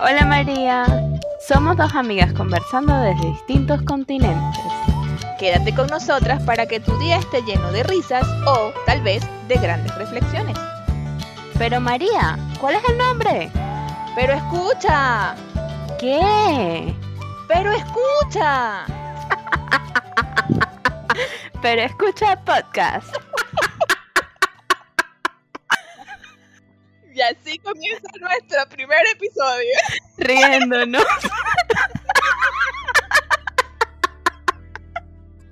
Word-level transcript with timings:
Hola 0.00 0.24
María. 0.24 0.86
Somos 1.46 1.76
dos 1.76 1.94
amigas 1.94 2.32
conversando 2.32 2.98
desde 2.98 3.26
distintos 3.26 3.82
continentes. 3.82 4.64
Quédate 5.38 5.74
con 5.74 5.86
nosotras 5.88 6.42
para 6.44 6.64
que 6.64 6.80
tu 6.80 6.98
día 6.98 7.18
esté 7.18 7.42
lleno 7.42 7.70
de 7.70 7.82
risas 7.82 8.26
o 8.46 8.72
tal 8.86 9.02
vez 9.02 9.22
de 9.48 9.56
grandes 9.56 9.94
reflexiones. 9.96 10.56
Pero 11.58 11.78
María, 11.78 12.38
¿cuál 12.58 12.76
es 12.76 12.88
el 12.88 12.96
nombre? 12.96 13.50
Pero 14.14 14.32
escucha. 14.32 15.34
¿Qué? 16.00 16.94
Pero 17.48 17.72
escucha. 17.72 18.86
Pero 21.60 21.82
escucha 21.82 22.34
podcast. 22.46 23.14
Así 27.30 27.58
comienza 27.58 28.08
nuestro 28.20 28.68
primer 28.68 29.00
episodio. 29.12 29.72
Riéndonos. 30.18 31.04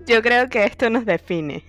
Yo 0.06 0.22
creo 0.22 0.48
que 0.48 0.64
esto 0.64 0.88
nos 0.88 1.04
define. 1.04 1.64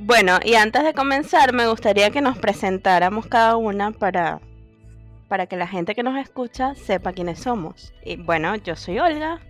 Bueno, 0.00 0.38
y 0.44 0.54
antes 0.54 0.84
de 0.84 0.94
comenzar, 0.94 1.52
me 1.52 1.66
gustaría 1.66 2.10
que 2.10 2.20
nos 2.20 2.36
presentáramos 2.36 3.26
cada 3.26 3.56
una 3.56 3.92
para, 3.92 4.40
para 5.28 5.46
que 5.46 5.56
la 5.56 5.66
gente 5.66 5.94
que 5.94 6.02
nos 6.02 6.18
escucha 6.18 6.74
sepa 6.74 7.12
quiénes 7.12 7.38
somos. 7.38 7.94
Y 8.04 8.16
bueno, 8.16 8.56
yo 8.56 8.76
soy 8.76 8.98
Olga, 8.98 9.40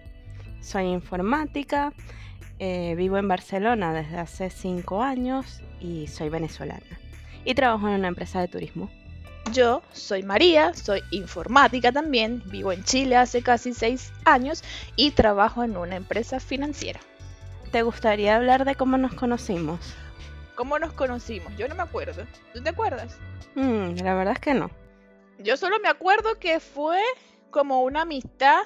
soy 0.61 0.85
informática, 0.85 1.93
eh, 2.59 2.95
vivo 2.97 3.19
en 3.19 3.27
Barcelona 3.29 3.93
desde 3.93 4.19
hace 4.19 4.51
cinco 4.51 5.03
años 5.03 5.63
y 5.81 6.07
soy 6.07 6.29
venezolana. 6.29 7.01
Y 7.45 7.55
trabajo 7.55 7.89
en 7.89 7.95
una 7.95 8.09
empresa 8.09 8.41
de 8.41 8.49
turismo. 8.49 8.91
Yo 9.51 9.83
soy 9.93 10.23
María, 10.23 10.73
soy 10.73 11.03
informática 11.11 11.93
también, 11.93 12.43
vivo 12.47 12.73
en 12.73 12.85
Chile 12.85 13.17
hace 13.17 13.43
casi 13.43 13.75
seis 13.75 14.13
años 14.25 14.63
y 14.97 15.11
trabajo 15.11 15.65
en 15.65 15.77
una 15.77 15.97
empresa 15.97 16.41
financiera. 16.41 17.01
¿Te 17.71 17.83
gustaría 17.83 18.37
hablar 18.37 18.65
de 18.65 18.77
cómo 18.77 18.97
nos 18.99 19.15
conocimos? 19.15 19.81
¿Cómo 20.55 20.79
nos 20.79 20.93
conocimos? 20.93 21.53
Yo 21.57 21.67
no 21.69 21.75
me 21.75 21.83
acuerdo. 21.83 22.25
¿Tú 22.55 22.63
te 22.63 22.71
acuerdas? 22.71 23.19
Mm, 23.55 23.97
la 24.03 24.15
verdad 24.15 24.35
es 24.35 24.41
que 24.41 24.55
no. 24.55 24.71
Yo 25.39 25.57
solo 25.57 25.79
me 25.81 25.89
acuerdo 25.89 26.39
que 26.39 26.61
fue 26.61 27.01
como 27.51 27.83
una 27.83 28.03
amistad 28.03 28.63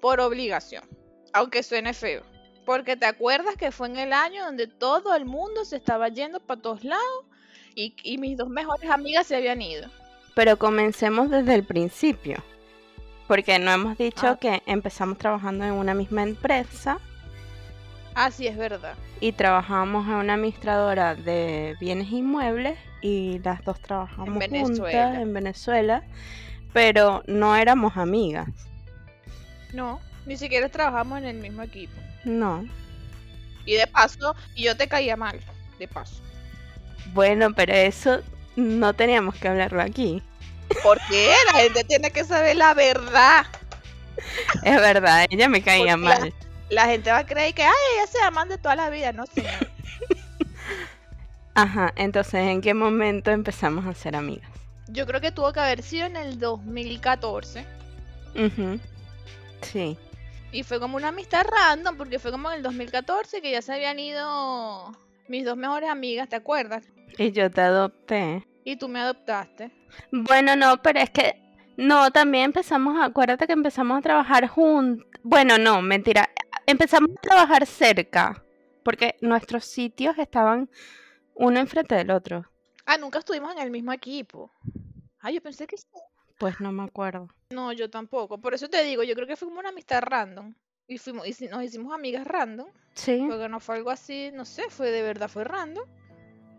por 0.00 0.20
obligación, 0.20 0.84
aunque 1.32 1.62
suene 1.62 1.92
feo. 1.92 2.22
Porque 2.64 2.96
te 2.96 3.06
acuerdas 3.06 3.56
que 3.56 3.72
fue 3.72 3.88
en 3.88 3.98
el 3.98 4.12
año 4.12 4.44
donde 4.44 4.68
todo 4.68 5.14
el 5.14 5.26
mundo 5.26 5.64
se 5.64 5.76
estaba 5.76 6.08
yendo 6.08 6.40
para 6.40 6.62
todos 6.62 6.82
lados 6.82 7.26
y, 7.74 7.94
y 8.02 8.18
mis 8.18 8.36
dos 8.36 8.48
mejores 8.48 8.90
amigas 8.90 9.26
se 9.26 9.36
habían 9.36 9.60
ido. 9.62 9.88
Pero 10.34 10.58
comencemos 10.58 11.30
desde 11.30 11.54
el 11.54 11.64
principio. 11.64 12.42
Porque 13.28 13.58
no 13.58 13.70
hemos 13.70 13.96
dicho 13.98 14.26
Ah. 14.28 14.38
que 14.38 14.62
empezamos 14.66 15.18
trabajando 15.18 15.64
en 15.64 15.72
una 15.72 15.94
misma 15.94 16.22
empresa 16.22 16.98
Ah, 18.14 18.30
sí, 18.30 18.46
es 18.46 18.56
verdad. 18.58 18.94
y 19.20 19.32
trabajamos 19.32 20.06
en 20.06 20.14
una 20.14 20.34
administradora 20.34 21.14
de 21.14 21.76
bienes 21.80 22.10
inmuebles 22.10 22.78
y 23.00 23.38
las 23.40 23.64
dos 23.64 23.80
trabajamos 23.80 24.28
En 24.28 24.34
juntas 24.34 24.50
Venezuela. 24.50 25.20
en 25.20 25.32
Venezuela, 25.32 26.02
pero 26.74 27.22
no 27.26 27.56
éramos 27.56 27.96
amigas. 27.96 28.48
No, 29.72 29.98
ni 30.26 30.36
siquiera 30.36 30.68
trabajamos 30.68 31.18
en 31.18 31.24
el 31.26 31.36
mismo 31.38 31.62
equipo. 31.62 31.94
No. 32.24 32.64
Y 33.64 33.74
de 33.74 33.86
paso, 33.86 34.34
y 34.54 34.64
yo 34.64 34.76
te 34.76 34.88
caía 34.88 35.16
mal, 35.16 35.40
de 35.78 35.88
paso. 35.88 36.22
Bueno, 37.12 37.52
pero 37.54 37.72
eso 37.74 38.20
no 38.56 38.94
teníamos 38.94 39.34
que 39.36 39.48
hablarlo 39.48 39.82
aquí. 39.82 40.22
Porque 40.82 41.34
la 41.52 41.58
gente 41.60 41.84
tiene 41.84 42.10
que 42.10 42.24
saber 42.24 42.56
la 42.56 42.74
verdad. 42.74 43.46
Es 44.62 44.76
verdad, 44.76 45.26
ella 45.30 45.48
me 45.48 45.62
caía 45.62 45.96
Porque 45.96 46.08
la- 46.08 46.18
mal. 46.20 46.34
La 46.70 46.86
gente 46.86 47.10
va 47.10 47.18
a 47.18 47.26
creer 47.26 47.52
que, 47.54 47.64
ay, 47.64 47.70
ella 47.96 48.06
se 48.06 48.18
aman 48.22 48.48
de 48.48 48.56
toda 48.56 48.76
la 48.76 48.88
vida, 48.88 49.12
no 49.12 49.26
sé. 49.26 49.44
Ajá, 51.54 51.92
entonces, 51.96 52.34
¿en 52.48 52.62
qué 52.62 52.72
momento 52.72 53.30
empezamos 53.30 53.84
a 53.86 53.94
ser 53.94 54.16
amigas? 54.16 54.48
Yo 54.88 55.06
creo 55.06 55.20
que 55.20 55.32
tuvo 55.32 55.52
que 55.52 55.60
haber 55.60 55.82
sido 55.82 56.06
en 56.06 56.16
el 56.16 56.38
2014. 56.38 57.66
Ujú. 58.34 58.80
Sí. 59.60 59.98
Y 60.50 60.62
fue 60.62 60.80
como 60.80 60.96
una 60.96 61.08
amistad 61.08 61.44
random, 61.46 61.96
porque 61.96 62.18
fue 62.18 62.30
como 62.30 62.50
en 62.50 62.58
el 62.58 62.62
2014 62.62 63.42
que 63.42 63.50
ya 63.50 63.60
se 63.62 63.72
habían 63.74 63.98
ido 63.98 64.92
mis 65.32 65.46
dos 65.46 65.56
mejores 65.56 65.88
amigas, 65.88 66.28
¿te 66.28 66.36
acuerdas? 66.36 66.84
Y 67.16 67.32
yo 67.32 67.50
te 67.50 67.62
adopté. 67.62 68.46
Y 68.64 68.76
tú 68.76 68.86
me 68.86 69.00
adoptaste. 69.00 69.70
Bueno, 70.12 70.56
no, 70.56 70.82
pero 70.82 71.00
es 71.00 71.08
que 71.08 71.40
no, 71.78 72.10
también 72.10 72.44
empezamos, 72.44 72.98
a- 72.98 73.06
acuérdate 73.06 73.46
que 73.46 73.54
empezamos 73.54 73.98
a 73.98 74.02
trabajar 74.02 74.46
juntos. 74.46 75.06
Bueno, 75.22 75.56
no, 75.56 75.80
mentira. 75.80 76.28
Empezamos 76.66 77.10
a 77.16 77.20
trabajar 77.22 77.66
cerca, 77.66 78.44
porque 78.84 79.16
nuestros 79.22 79.64
sitios 79.64 80.18
estaban 80.18 80.68
uno 81.34 81.58
enfrente 81.58 81.94
del 81.94 82.10
otro. 82.10 82.44
Ah, 82.84 82.98
nunca 82.98 83.18
estuvimos 83.20 83.52
en 83.56 83.62
el 83.62 83.70
mismo 83.70 83.90
equipo. 83.92 84.52
Ah, 85.20 85.30
yo 85.30 85.40
pensé 85.40 85.66
que 85.66 85.78
sí. 85.78 85.86
Pues 86.38 86.60
no 86.60 86.72
me 86.72 86.82
acuerdo. 86.82 87.28
No, 87.50 87.72
yo 87.72 87.88
tampoco. 87.88 88.38
Por 88.38 88.52
eso 88.52 88.68
te 88.68 88.84
digo, 88.84 89.02
yo 89.02 89.14
creo 89.14 89.26
que 89.26 89.36
fue 89.36 89.48
como 89.48 89.60
una 89.60 89.70
amistad 89.70 90.02
random. 90.02 90.54
Y 90.92 90.98
fuimos, 90.98 91.26
y 91.40 91.46
nos 91.48 91.62
hicimos 91.62 91.94
amigas 91.94 92.26
random. 92.26 92.66
Sí, 92.94 93.24
Porque 93.28 93.48
no 93.48 93.58
fue 93.60 93.76
algo 93.76 93.90
así, 93.90 94.30
no 94.34 94.44
sé, 94.44 94.64
fue 94.68 94.90
de 94.90 95.02
verdad, 95.02 95.28
fue 95.28 95.44
random. 95.44 95.84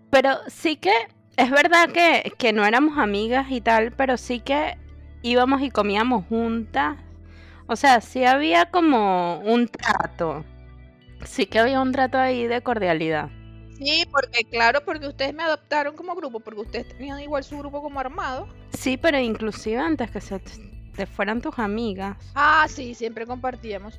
pero 0.10 0.38
sí 0.48 0.76
que 0.78 0.92
es 1.38 1.50
verdad 1.52 1.90
que, 1.92 2.34
que 2.38 2.54
no 2.54 2.66
éramos 2.66 2.98
amigas 2.98 3.48
y 3.52 3.62
tal, 3.62 3.92
pero 3.92 4.18
sí 4.18 4.40
que 4.40 4.78
íbamos 5.22 5.62
y 5.62 5.70
comíamos 5.72 6.26
juntas. 6.28 6.98
O 7.68 7.76
sea, 7.76 8.02
sí 8.02 8.26
había 8.26 8.70
como 8.72 9.40
un 9.40 9.68
trato. 9.68 10.44
Sí 11.26 11.46
que 11.46 11.60
había 11.60 11.82
un 11.82 11.92
trato 11.92 12.18
ahí 12.18 12.46
de 12.48 12.62
cordialidad. 12.62 13.30
Sí, 13.78 14.06
porque 14.12 14.44
claro, 14.46 14.84
porque 14.86 15.08
ustedes 15.08 15.34
me 15.34 15.44
adoptaron 15.44 15.96
como 15.96 16.16
grupo, 16.16 16.40
porque 16.40 16.62
ustedes 16.62 16.88
tenían 16.90 17.20
igual 17.20 17.44
su 17.44 17.58
grupo 17.58 17.82
como 17.82 18.00
armado. 18.00 18.48
Sí, 18.72 18.98
pero 18.98 19.20
inclusive 19.20 19.78
antes 19.78 20.12
que 20.12 20.22
se 20.22 20.40
te 20.96 21.06
fueran 21.08 21.42
tus 21.42 21.58
amigas. 21.60 22.18
Ah, 22.36 22.66
sí, 22.70 22.94
siempre 22.94 23.26
compartíamos. 23.26 23.98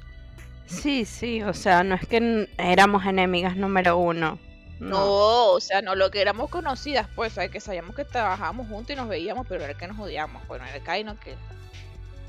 Sí, 0.66 1.04
sí, 1.04 1.42
o 1.42 1.52
sea, 1.54 1.82
no 1.84 1.94
es 1.94 2.06
que 2.06 2.48
éramos 2.58 3.04
enemigas 3.06 3.56
número 3.56 3.98
uno. 3.98 4.38
No, 4.80 4.88
No. 4.90 5.52
o 5.52 5.60
sea, 5.60 5.82
no 5.82 5.94
lo 5.94 6.10
que 6.10 6.20
éramos 6.20 6.50
conocidas, 6.50 7.06
pues, 7.14 7.32
o 7.32 7.34
sea, 7.36 7.48
que 7.48 7.60
sabíamos 7.60 7.94
que 7.94 8.04
trabajábamos 8.04 8.68
juntos 8.68 8.90
y 8.90 8.96
nos 8.96 9.08
veíamos, 9.08 9.46
pero 9.48 9.62
era 9.64 9.74
que 9.74 9.86
nos 9.86 9.98
odiamos. 9.98 10.46
Bueno, 10.48 10.64
era 10.64 10.82
Kaino 10.82 11.18
que, 11.20 11.34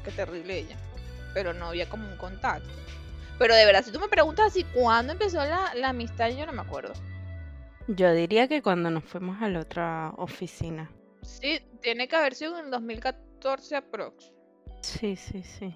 que 0.03 0.11
terrible 0.11 0.59
ella. 0.59 0.77
Pero 1.33 1.53
no 1.53 1.67
había 1.67 1.89
como 1.89 2.07
un 2.07 2.17
contacto. 2.17 2.69
Pero 3.39 3.55
de 3.55 3.65
verdad, 3.65 3.83
si 3.83 3.91
tú 3.91 3.99
me 3.99 4.07
preguntas 4.07 4.47
así, 4.47 4.63
¿cuándo 4.73 5.13
empezó 5.13 5.37
la, 5.37 5.73
la 5.75 5.89
amistad? 5.89 6.29
Yo 6.29 6.45
no 6.45 6.53
me 6.53 6.61
acuerdo. 6.61 6.93
Yo 7.87 8.13
diría 8.13 8.47
que 8.47 8.61
cuando 8.61 8.89
nos 8.89 9.03
fuimos 9.03 9.41
a 9.41 9.49
la 9.49 9.59
otra 9.59 10.13
oficina. 10.17 10.89
Sí, 11.23 11.59
tiene 11.81 12.07
que 12.07 12.15
haber 12.15 12.35
sido 12.35 12.57
en 12.59 12.65
el 12.65 12.71
2014 12.71 13.75
aprox. 13.75 14.31
Sí, 14.81 15.15
sí, 15.15 15.43
sí. 15.43 15.75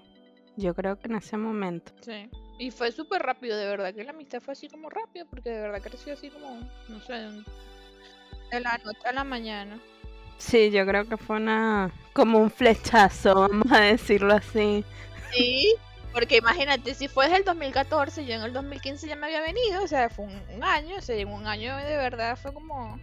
Yo 0.56 0.74
creo 0.75 0.98
que 1.00 1.08
en 1.08 1.16
ese 1.16 1.36
momento. 1.38 1.92
Sí. 2.02 2.30
Y 2.59 2.72
fue 2.72 2.92
súper 2.92 3.22
rápido, 3.24 3.58
de 3.58 3.66
verdad 3.66 3.94
que 3.96 4.03
la 4.03 4.12
amistad 4.12 4.42
fue 4.42 4.52
así 4.52 4.68
como 4.68 4.90
rápido, 4.90 5.25
porque 5.28 5.50
de 5.50 5.62
verdad 5.62 5.81
creció 5.81 6.14
así 6.14 6.30
como, 6.30 6.59
no 6.90 7.02
sé, 7.02 7.14
de 7.14 7.44
de 8.52 8.59
la 8.59 8.78
noche 8.84 9.08
a 9.08 9.14
la 9.14 9.24
mañana. 9.24 9.80
Sí, 10.38 10.69
yo 10.72 10.86
creo 10.86 11.08
que 11.08 11.18
fue 11.18 11.38
una 11.38 11.92
como 12.14 12.40
un 12.40 12.52
flechazo, 12.52 13.36
vamos 13.36 13.72
a 13.72 13.81
decirlo 13.81 14.34
así. 14.34 14.84
Sí, 15.31 15.74
porque 16.12 16.38
imagínate, 16.38 16.94
si 16.96 17.08
fue 17.08 17.25
desde 17.25 17.38
el 17.38 17.46
2014, 17.46 18.25
yo 18.25 18.34
en 18.36 18.42
el 18.42 18.53
2015 18.53 19.08
ya 19.08 19.16
me 19.16 19.28
había 19.28 19.42
venido, 19.42 19.84
o 19.84 19.88
sea, 19.88 20.09
fue 20.09 20.25
un, 20.25 20.42
un 20.53 20.64
año, 20.64 20.98
o 20.98 21.02
sea, 21.02 21.16
en 21.16 21.30
un 21.30 21.48
año 21.48 21.75
de 21.78 21.98
verdad 21.98 22.38
fue 22.38 22.53
como... 22.53 23.00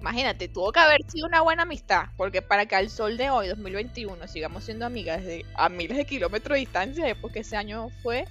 Imagínate, 0.00 0.48
tuvo 0.48 0.72
que 0.72 0.78
haber 0.80 1.02
sido 1.10 1.26
una 1.26 1.40
buena 1.42 1.62
amistad, 1.62 2.06
porque 2.16 2.42
para 2.42 2.66
que 2.66 2.76
al 2.76 2.90
sol 2.90 3.16
de 3.16 3.30
hoy, 3.30 3.48
2021, 3.48 4.28
sigamos 4.28 4.64
siendo 4.64 4.86
amigas 4.86 5.24
desde 5.24 5.44
a 5.54 5.68
miles 5.68 5.96
de 5.96 6.04
kilómetros 6.06 6.54
de 6.54 6.60
distancia, 6.60 7.08
es 7.08 7.16
porque 7.16 7.40
ese 7.40 7.56
año 7.56 7.88
fue... 8.02 8.26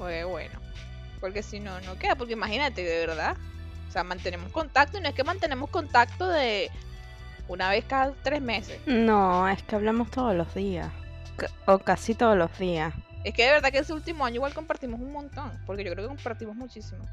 Fue 0.00 0.24
bueno. 0.24 0.58
Porque 1.20 1.42
si 1.42 1.60
no, 1.60 1.78
no 1.82 1.98
queda, 1.98 2.14
porque 2.14 2.32
imagínate, 2.32 2.82
de 2.82 3.06
verdad. 3.06 3.36
O 3.86 3.92
sea, 3.92 4.02
mantenemos 4.02 4.50
contacto, 4.50 4.96
y 4.96 5.02
no 5.02 5.10
es 5.10 5.14
que 5.14 5.24
mantenemos 5.24 5.68
contacto 5.68 6.26
de 6.26 6.70
una 7.48 7.68
vez 7.68 7.84
cada 7.84 8.14
tres 8.22 8.40
meses. 8.40 8.80
No, 8.86 9.46
es 9.46 9.62
que 9.62 9.76
hablamos 9.76 10.10
todos 10.10 10.34
los 10.34 10.54
días. 10.54 10.90
O 11.66 11.78
casi 11.80 12.14
todos 12.14 12.34
los 12.34 12.58
días. 12.58 12.94
Es 13.24 13.34
que 13.34 13.44
de 13.44 13.50
verdad 13.50 13.70
que 13.70 13.78
ese 13.80 13.92
último 13.92 14.24
año 14.24 14.36
igual 14.36 14.54
compartimos 14.54 15.00
un 15.00 15.12
montón, 15.12 15.52
porque 15.66 15.84
yo 15.84 15.92
creo 15.92 16.08
que 16.08 16.14
compartimos 16.14 16.56
muchísimo. 16.56 17.04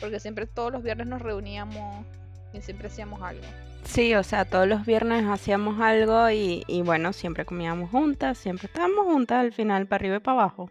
Porque 0.00 0.18
siempre 0.18 0.46
todos 0.48 0.72
los 0.72 0.82
viernes 0.82 1.06
nos 1.06 1.22
reuníamos 1.22 2.04
y 2.52 2.60
siempre 2.60 2.88
hacíamos 2.88 3.22
algo. 3.22 3.46
Sí, 3.84 4.16
o 4.16 4.24
sea, 4.24 4.44
todos 4.46 4.66
los 4.66 4.84
viernes 4.84 5.26
hacíamos 5.28 5.80
algo 5.80 6.28
y, 6.28 6.64
y 6.66 6.82
bueno, 6.82 7.12
siempre 7.12 7.44
comíamos 7.44 7.90
juntas, 7.90 8.36
siempre 8.36 8.66
estábamos 8.66 9.04
juntas 9.04 9.38
al 9.38 9.52
final, 9.52 9.86
para 9.86 10.00
arriba 10.00 10.16
y 10.16 10.20
para 10.20 10.40
abajo. 10.40 10.70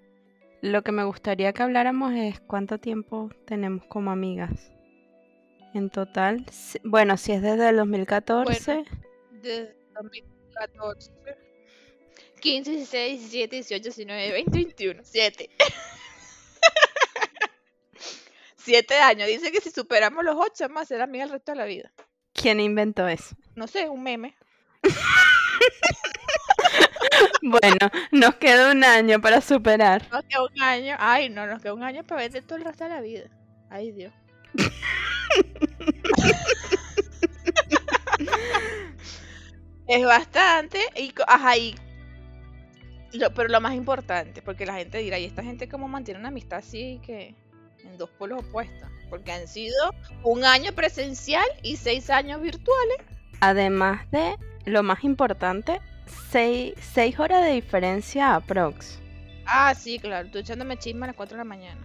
Lo 0.61 0.81
que 0.83 0.91
me 0.91 1.05
gustaría 1.05 1.53
que 1.53 1.63
habláramos 1.63 2.13
es 2.13 2.39
cuánto 2.41 2.79
tiempo 2.79 3.29
tenemos 3.45 3.85
como 3.85 4.11
amigas. 4.11 4.71
En 5.73 5.89
total, 5.89 6.45
bueno, 6.83 7.15
si 7.15 7.31
es 7.31 7.41
desde 7.41 7.69
el 7.69 7.77
2014, 7.77 8.83
Desde 9.31 9.75
14, 10.53 11.11
15, 12.41 12.71
16, 12.71 13.19
17, 13.19 13.55
18, 13.55 13.83
19, 13.83 14.31
20, 14.31 14.51
21. 14.51 15.01
7. 15.03 15.49
7 18.57 18.95
años. 18.99 19.27
Dice 19.27 19.51
que 19.51 19.61
si 19.61 19.71
superamos 19.71 20.25
los 20.25 20.35
8 20.35 20.67
vamos 20.67 20.83
a 20.83 20.85
ser 20.85 21.01
amigas 21.01 21.27
el 21.27 21.33
resto 21.33 21.51
de 21.53 21.57
la 21.57 21.65
vida. 21.65 21.93
¿Quién 22.33 22.59
inventó 22.59 23.07
eso? 23.07 23.35
No 23.55 23.67
sé, 23.67 23.87
un 23.87 24.03
meme. 24.03 24.35
Bueno, 27.41 27.77
nos 28.11 28.35
queda 28.35 28.71
un 28.71 28.83
año 28.83 29.19
para 29.21 29.41
superar. 29.41 30.03
Nos 30.11 30.23
queda 30.25 30.43
un 30.43 30.61
año. 30.61 30.95
Ay, 30.99 31.29
no, 31.29 31.47
nos 31.47 31.61
queda 31.61 31.73
un 31.73 31.83
año 31.83 32.03
para 32.03 32.21
vender 32.21 32.43
todo 32.43 32.57
el 32.57 32.65
resto 32.65 32.83
de 32.83 32.89
la 32.89 33.01
vida. 33.01 33.29
Ay, 33.69 33.91
Dios. 33.91 34.11
es 39.87 40.05
bastante. 40.05 40.79
Y, 40.95 41.13
ajá, 41.27 41.57
y 41.57 41.75
lo- 43.13 43.33
pero 43.33 43.49
lo 43.49 43.61
más 43.61 43.73
importante, 43.73 44.41
porque 44.41 44.65
la 44.65 44.75
gente 44.75 44.99
dirá, 44.99 45.17
¿y 45.19 45.25
esta 45.25 45.43
gente 45.43 45.67
cómo 45.67 45.87
mantiene 45.87 46.19
una 46.19 46.29
amistad 46.29 46.59
así 46.59 46.99
que 47.05 47.35
en 47.83 47.97
dos 47.97 48.09
polos 48.11 48.43
opuestos? 48.43 48.89
Porque 49.09 49.31
han 49.31 49.47
sido 49.47 49.91
un 50.23 50.43
año 50.45 50.71
presencial 50.73 51.45
y 51.63 51.77
seis 51.77 52.09
años 52.09 52.41
virtuales. 52.41 52.97
Además 53.41 54.09
de, 54.11 54.35
lo 54.65 54.83
más 54.83 55.03
importante, 55.03 55.81
seis, 56.29 56.73
seis 56.93 57.19
horas 57.19 57.43
de 57.43 57.51
diferencia 57.51 58.35
aprox. 58.35 58.99
Ah, 59.45 59.73
sí, 59.73 59.99
claro, 59.99 60.29
tú 60.29 60.37
echándome 60.37 60.77
chisme 60.77 61.05
a 61.05 61.07
las 61.07 61.15
4 61.15 61.35
de 61.35 61.39
la 61.39 61.43
mañana. 61.43 61.81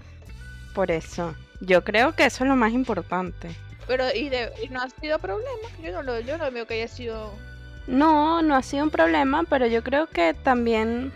Por 0.74 0.90
eso, 0.90 1.34
yo 1.60 1.82
creo 1.84 2.14
que 2.14 2.26
eso 2.26 2.44
es 2.44 2.48
lo 2.48 2.56
más 2.56 2.72
importante. 2.72 3.48
Pero, 3.86 4.04
y, 4.14 4.28
de, 4.28 4.50
y 4.62 4.68
no 4.68 4.82
ha 4.82 4.90
sido 4.90 5.18
problema. 5.18 5.68
Yo 5.82 5.92
no, 5.92 6.02
lo, 6.02 6.20
yo 6.20 6.36
no 6.36 6.50
veo 6.50 6.66
que 6.66 6.74
haya 6.74 6.88
sido. 6.88 7.32
No, 7.86 8.42
no 8.42 8.54
ha 8.54 8.62
sido 8.62 8.84
un 8.84 8.90
problema, 8.90 9.44
pero 9.44 9.66
yo 9.66 9.82
creo 9.82 10.08
que 10.08 10.34
también 10.34 11.12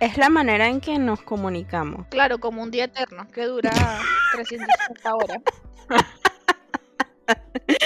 es 0.00 0.16
la 0.16 0.28
manera 0.28 0.68
en 0.68 0.80
que 0.80 0.98
nos 0.98 1.20
comunicamos. 1.22 2.06
Claro, 2.08 2.38
como 2.38 2.62
un 2.62 2.70
día 2.70 2.84
eterno 2.84 3.28
que 3.30 3.44
dura 3.44 3.70
360 4.34 5.14
horas. 5.14 5.38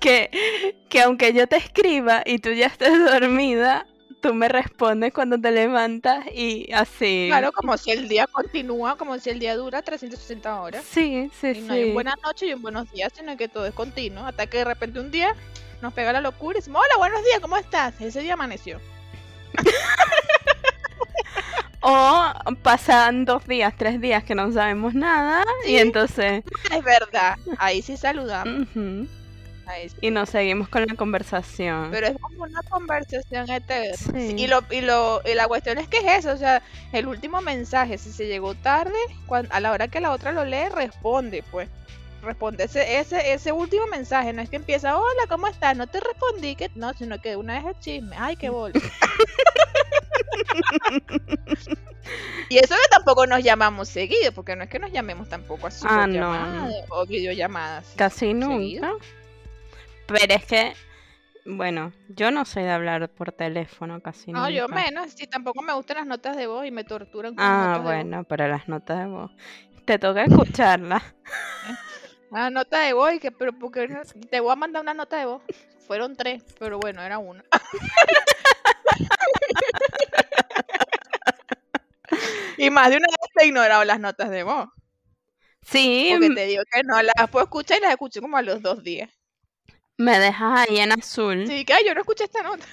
Que, 0.00 0.76
que 0.88 1.02
aunque 1.02 1.32
yo 1.32 1.46
te 1.46 1.56
escriba 1.56 2.22
y 2.24 2.38
tú 2.38 2.50
ya 2.50 2.66
estés 2.66 2.92
dormida, 3.04 3.86
tú 4.20 4.34
me 4.34 4.48
respondes 4.48 5.12
cuando 5.12 5.40
te 5.40 5.50
levantas 5.50 6.26
y 6.32 6.70
así. 6.72 7.26
Claro, 7.28 7.52
como 7.52 7.76
si 7.76 7.90
el 7.90 8.08
día 8.08 8.26
continúa, 8.26 8.96
como 8.96 9.18
si 9.18 9.30
el 9.30 9.38
día 9.38 9.56
dura 9.56 9.82
360 9.82 10.60
horas. 10.60 10.84
Sí, 10.88 11.30
sí, 11.40 11.48
Y 11.56 11.60
no 11.62 11.72
hay 11.74 11.82
un 11.82 11.86
sí. 11.88 11.92
buenas 11.94 12.16
noches 12.22 12.48
y 12.48 12.52
un 12.54 12.62
buenos 12.62 12.90
días, 12.92 13.12
sino 13.16 13.36
que 13.36 13.48
todo 13.48 13.66
es 13.66 13.74
continuo. 13.74 14.24
Hasta 14.26 14.46
que 14.46 14.58
de 14.58 14.64
repente 14.64 15.00
un 15.00 15.10
día 15.10 15.34
nos 15.82 15.92
pega 15.92 16.12
la 16.12 16.20
locura 16.20 16.58
y 16.58 16.60
decimos, 16.60 16.82
hola, 16.84 16.98
buenos 16.98 17.24
días, 17.24 17.40
¿cómo 17.40 17.56
estás? 17.56 18.00
Ese 18.00 18.20
día 18.20 18.34
amaneció. 18.34 18.80
O 21.80 22.32
pasan 22.62 23.24
dos 23.24 23.46
días, 23.46 23.72
tres 23.78 24.00
días 24.00 24.24
que 24.24 24.34
no 24.34 24.50
sabemos 24.52 24.94
nada 24.94 25.44
y 25.64 25.68
Sí. 25.68 25.78
entonces... 25.78 26.42
Es 26.72 26.82
verdad, 26.84 27.36
ahí 27.58 27.82
sí 27.82 27.96
saludamos. 27.96 28.66
Ahí. 29.68 29.90
Y 30.00 30.10
nos 30.10 30.30
seguimos 30.30 30.68
con 30.68 30.86
la 30.86 30.94
conversación. 30.94 31.88
Pero 31.90 32.08
es 32.08 32.18
como 32.18 32.44
una 32.44 32.62
conversación 32.62 33.50
eterna. 33.50 33.96
Sí. 33.96 34.34
Y, 34.36 34.46
lo, 34.46 34.62
y, 34.70 34.80
lo, 34.80 35.20
y 35.24 35.34
la 35.34 35.46
cuestión 35.46 35.78
es 35.78 35.88
que 35.88 35.98
es 35.98 36.24
eso, 36.24 36.32
o 36.32 36.36
sea, 36.36 36.62
el 36.92 37.06
último 37.06 37.40
mensaje, 37.40 37.98
si 37.98 38.12
se 38.12 38.26
llegó 38.26 38.54
tarde, 38.54 38.98
a 39.50 39.60
la 39.60 39.72
hora 39.72 39.88
que 39.88 40.00
la 40.00 40.12
otra 40.12 40.32
lo 40.32 40.44
lee, 40.44 40.68
responde, 40.74 41.44
pues. 41.50 41.68
Responde 42.20 42.64
ese, 42.64 42.98
ese, 42.98 43.32
ese 43.32 43.52
último 43.52 43.86
mensaje, 43.86 44.32
no 44.32 44.42
es 44.42 44.50
que 44.50 44.56
empieza, 44.56 44.98
hola, 44.98 45.22
¿cómo 45.28 45.46
estás? 45.46 45.76
No 45.76 45.86
te 45.86 46.00
respondí, 46.00 46.56
que 46.56 46.68
no, 46.74 46.92
sino 46.94 47.20
que 47.20 47.36
una 47.36 47.62
vez 47.62 47.76
el 47.76 47.80
chisme, 47.80 48.16
ay, 48.18 48.34
qué 48.34 48.50
bol. 48.50 48.72
y 52.48 52.58
eso 52.58 52.74
que 52.74 52.88
tampoco 52.90 53.26
nos 53.26 53.42
llamamos 53.42 53.88
seguido, 53.88 54.32
porque 54.32 54.56
no 54.56 54.64
es 54.64 54.70
que 54.70 54.78
nos 54.78 54.92
llamemos 54.92 55.28
tampoco 55.28 55.66
así 55.68 55.84
Ah, 55.88 56.06
no, 56.06 56.68
o 56.90 57.06
videollamadas. 57.06 57.86
Casi 57.96 58.34
nunca. 58.34 58.56
seguido. 58.56 58.98
Pero 60.08 60.34
es 60.34 60.44
que, 60.46 60.74
bueno, 61.44 61.92
yo 62.08 62.30
no 62.30 62.44
soy 62.44 62.62
de 62.64 62.70
hablar 62.70 63.08
por 63.10 63.32
teléfono 63.32 64.00
casi 64.00 64.32
No, 64.32 64.40
nunca. 64.40 64.50
yo 64.52 64.68
menos, 64.68 65.10
sí, 65.12 65.26
tampoco 65.26 65.62
me 65.62 65.72
gustan 65.74 65.98
las 65.98 66.06
notas 66.06 66.36
de 66.36 66.46
voz 66.46 66.66
y 66.66 66.70
me 66.70 66.84
torturan 66.84 67.34
con 67.34 67.44
Ah, 67.44 67.58
notas 67.58 67.72
de 67.72 67.78
voz. 67.78 67.84
bueno, 67.84 68.24
para 68.24 68.48
las 68.48 68.68
notas 68.68 68.98
de 68.98 69.06
voz. 69.06 69.30
Te 69.84 69.98
toca 69.98 70.24
escucharlas. 70.24 71.02
Ah, 72.30 72.50
nota 72.50 72.80
de 72.80 72.92
voz, 72.92 73.14
y 73.14 73.20
que, 73.20 73.32
pero 73.32 73.54
porque 73.58 73.88
no- 73.88 74.02
te 74.30 74.40
voy 74.40 74.52
a 74.52 74.56
mandar 74.56 74.82
una 74.82 74.92
nota 74.92 75.16
de 75.16 75.24
voz. 75.24 75.40
Fueron 75.86 76.14
tres, 76.14 76.44
pero 76.58 76.78
bueno, 76.78 77.00
era 77.00 77.16
una. 77.16 77.42
y 82.58 82.70
más 82.70 82.90
de 82.90 82.96
una 82.96 83.06
vez 83.06 83.30
te 83.34 83.44
he 83.44 83.48
ignorado 83.48 83.84
las 83.84 84.00
notas 84.00 84.30
de 84.30 84.42
voz. 84.42 84.68
Sí, 85.62 86.08
Porque 86.12 86.30
te 86.34 86.46
digo 86.46 86.62
que 86.70 86.82
no 86.82 87.00
las 87.02 87.30
puedo 87.30 87.44
escuchar 87.44 87.78
y 87.78 87.82
las 87.82 87.90
escuché 87.92 88.20
como 88.20 88.36
a 88.36 88.42
los 88.42 88.62
dos 88.62 88.82
días. 88.82 89.10
Me 89.98 90.18
dejas 90.18 90.66
ahí 90.68 90.78
en 90.78 90.92
azul. 90.92 91.46
Sí, 91.46 91.64
que 91.64 91.74
"Ay, 91.74 91.84
yo 91.86 91.94
no 91.94 92.00
escuché 92.00 92.24
esta 92.24 92.42
nota. 92.42 92.64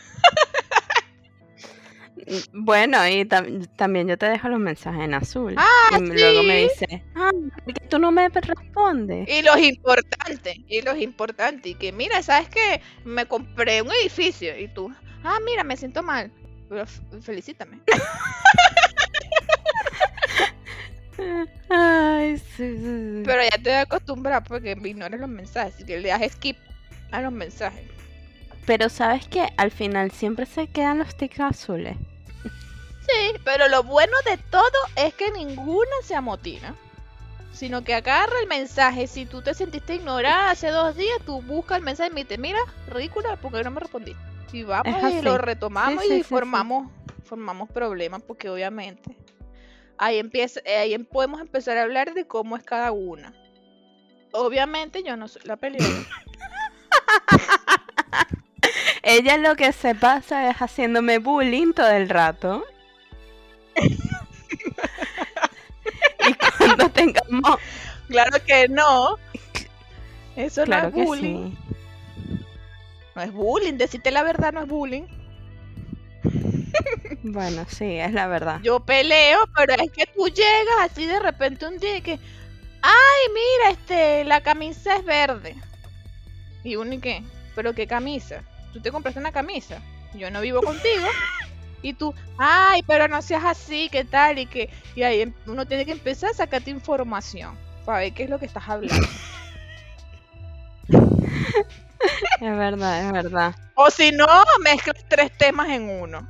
Bueno, 2.54 3.06
y 3.08 3.26
tam- 3.26 3.68
también 3.76 4.08
yo 4.08 4.18
te 4.18 4.26
dejo 4.28 4.48
los 4.48 4.60
mensajes 4.60 5.02
en 5.04 5.14
azul. 5.14 5.54
Ah, 5.58 5.90
y 5.92 5.96
m- 5.96 6.16
luego 6.16 6.44
me 6.44 6.68
sí. 6.70 6.86
dice, 6.88 7.04
ah, 7.16 7.30
¿por 7.64 7.74
qué 7.74 7.88
tú 7.88 8.00
no 8.00 8.12
me 8.12 8.30
respondes? 8.30 9.28
Y 9.30 9.42
los 9.44 9.58
importantes, 9.60 10.56
y 10.68 10.82
los 10.82 10.98
importantes. 10.98 11.72
Y 11.72 11.76
que 11.76 11.92
mira, 11.92 12.24
¿sabes 12.24 12.50
qué? 12.50 12.82
Me 13.04 13.26
compré 13.28 13.82
un 13.82 13.92
edificio. 14.02 14.58
Y 14.58 14.68
tú, 14.70 14.92
ah, 15.24 15.38
mira, 15.46 15.64
me 15.64 15.78
siento 15.78 16.02
mal. 16.02 16.32
Pero 16.70 16.86
felicítame. 17.22 17.80
Ay, 21.70 22.38
sí, 22.38 22.44
sí, 22.58 22.78
sí. 22.78 23.22
Pero 23.26 23.42
ya 23.44 23.58
te 23.62 23.70
voy 23.70 23.74
a 23.74 23.82
acostumbrar 23.82 24.44
porque 24.44 24.76
me 24.76 24.90
ignores 24.90 25.20
los 25.20 25.30
mensajes. 25.30 25.80
Y 25.82 25.86
que 25.86 26.00
le 26.00 26.10
das 26.10 26.22
skip 26.32 26.58
a 27.16 27.22
los 27.22 27.32
mensajes. 27.32 27.84
Pero 28.66 28.90
sabes 28.90 29.28
que 29.28 29.48
al 29.58 29.72
final 29.72 30.12
siempre 30.12 30.46
se 30.46 30.68
quedan 30.68 31.00
los 31.00 31.16
tics 31.16 31.40
azules. 31.40 31.96
Sí, 32.44 33.40
pero 33.44 33.68
lo 33.68 33.84
bueno 33.84 34.14
de 34.26 34.38
todo 34.38 34.64
es 34.96 35.14
que 35.14 35.32
ninguna 35.32 35.92
se 36.04 36.16
amotina. 36.16 36.76
Sino 37.54 37.84
que 37.84 37.94
agarra 37.94 38.40
el 38.42 38.48
mensaje. 38.48 39.08
Si 39.08 39.26
tú 39.26 39.42
te 39.42 39.54
sentiste 39.54 39.96
ignorada 39.96 40.50
hace 40.52 40.70
dos 40.70 40.96
días, 40.98 41.18
tú 41.26 41.42
buscas 41.44 41.78
el 41.78 41.84
mensaje 41.84 42.10
y 42.10 42.14
me 42.14 42.24
dices, 42.24 42.40
mira, 42.40 42.60
ridícula, 42.88 43.38
porque 43.38 43.64
no 43.64 43.72
me 43.72 43.80
respondí. 43.80 44.16
Y 44.52 44.64
vamos 44.64 45.12
y 45.12 45.22
lo 45.22 45.38
retomamos 45.38 46.04
Sí, 46.04 46.10
sí, 46.10 46.14
y 46.16 46.24
sí, 46.24 46.24
formamos, 46.24 46.90
formamos 47.26 47.70
problemas, 47.70 48.22
porque 48.22 48.50
obviamente 48.50 49.18
ahí 49.98 50.18
empieza, 50.18 50.62
eh, 50.66 50.78
ahí 50.78 50.94
em- 50.94 51.06
podemos 51.06 51.42
empezar 51.42 51.78
a 51.78 51.84
hablar 51.84 52.14
de 52.14 52.26
cómo 52.26 52.56
es 52.56 52.64
cada 52.64 52.92
una. 52.94 53.34
Obviamente 54.32 55.04
yo 55.04 55.18
no 55.18 55.28
soy 55.28 55.42
la 55.46 55.58
peleona. 55.58 55.88
Ella 59.04 59.38
lo 59.38 59.56
que 59.56 59.72
se 59.72 59.96
pasa 59.96 60.50
es 60.50 60.58
haciéndome 60.58 61.20
bullying 61.20 61.74
todo 61.74 61.92
el 61.92 62.10
rato. 62.10 62.64
y 66.28 66.34
cuando 66.58 66.90
tengamos... 66.90 67.60
claro 68.08 68.38
que 68.46 68.68
no. 68.70 69.18
Eso 70.36 70.66
Claro 70.66 70.84
no 70.84 70.88
es 70.88 70.94
bullying. 70.94 71.52
sí. 71.52 71.58
No 73.16 73.22
es 73.24 73.32
bullying, 73.34 73.78
decirte 73.78 74.12
la 74.12 74.24
verdad 74.24 74.54
no 74.54 74.62
es 74.62 74.68
bullying. 74.68 75.08
Bueno, 77.24 77.66
sí, 77.70 77.98
es 77.98 78.12
la 78.14 78.28
verdad. 78.28 78.62
Yo 78.62 78.80
peleo, 78.82 79.40
pero 79.56 79.74
es 79.74 79.92
que 79.92 80.06
tú 80.08 80.28
llegas 80.28 80.76
así 80.82 81.06
de 81.06 81.20
repente 81.20 81.68
un 81.68 81.78
día 81.80 81.98
y 81.98 82.02
que, 82.02 82.20
ay, 82.82 83.24
mira, 83.34 83.72
este, 83.72 84.24
la 84.26 84.42
camisa 84.42 84.96
es 84.98 85.06
verde. 85.06 85.56
Y 86.66 86.76
uno 86.76 86.94
y 86.94 87.00
qué, 87.00 87.24
pero 87.56 87.74
qué 87.74 87.88
camisa. 87.88 88.44
Tú 88.74 88.82
te 88.82 88.92
compraste 88.92 89.22
una 89.22 89.32
camisa. 89.32 89.82
Yo 90.14 90.30
no 90.32 90.42
vivo 90.42 90.62
contigo. 90.62 91.08
Y 91.82 91.94
tú, 91.94 92.14
ay, 92.38 92.82
pero 92.88 93.08
no 93.08 93.22
seas 93.22 93.46
así, 93.46 93.90
qué 93.92 94.04
tal, 94.04 94.40
y 94.40 94.48
que, 94.48 94.70
y 94.96 95.04
ahí 95.04 95.22
em- 95.22 95.34
uno 95.46 95.66
tiene 95.68 95.86
que 95.86 95.92
empezar 95.94 96.32
a 96.32 96.34
sacarte 96.34 96.72
información 96.72 97.56
para 97.86 98.00
ver 98.00 98.14
qué 98.14 98.24
es 98.24 98.30
lo 98.30 98.40
que 98.40 98.48
estás 98.48 98.68
hablando. 98.68 99.08
Es 102.42 102.58
verdad, 102.58 103.06
es 103.06 103.12
verdad. 103.12 103.56
O 103.76 103.90
si 103.90 104.12
no, 104.12 104.28
mezclas 104.64 105.04
tres 105.08 105.32
temas 105.38 105.70
en 105.70 105.90
uno. 105.90 106.28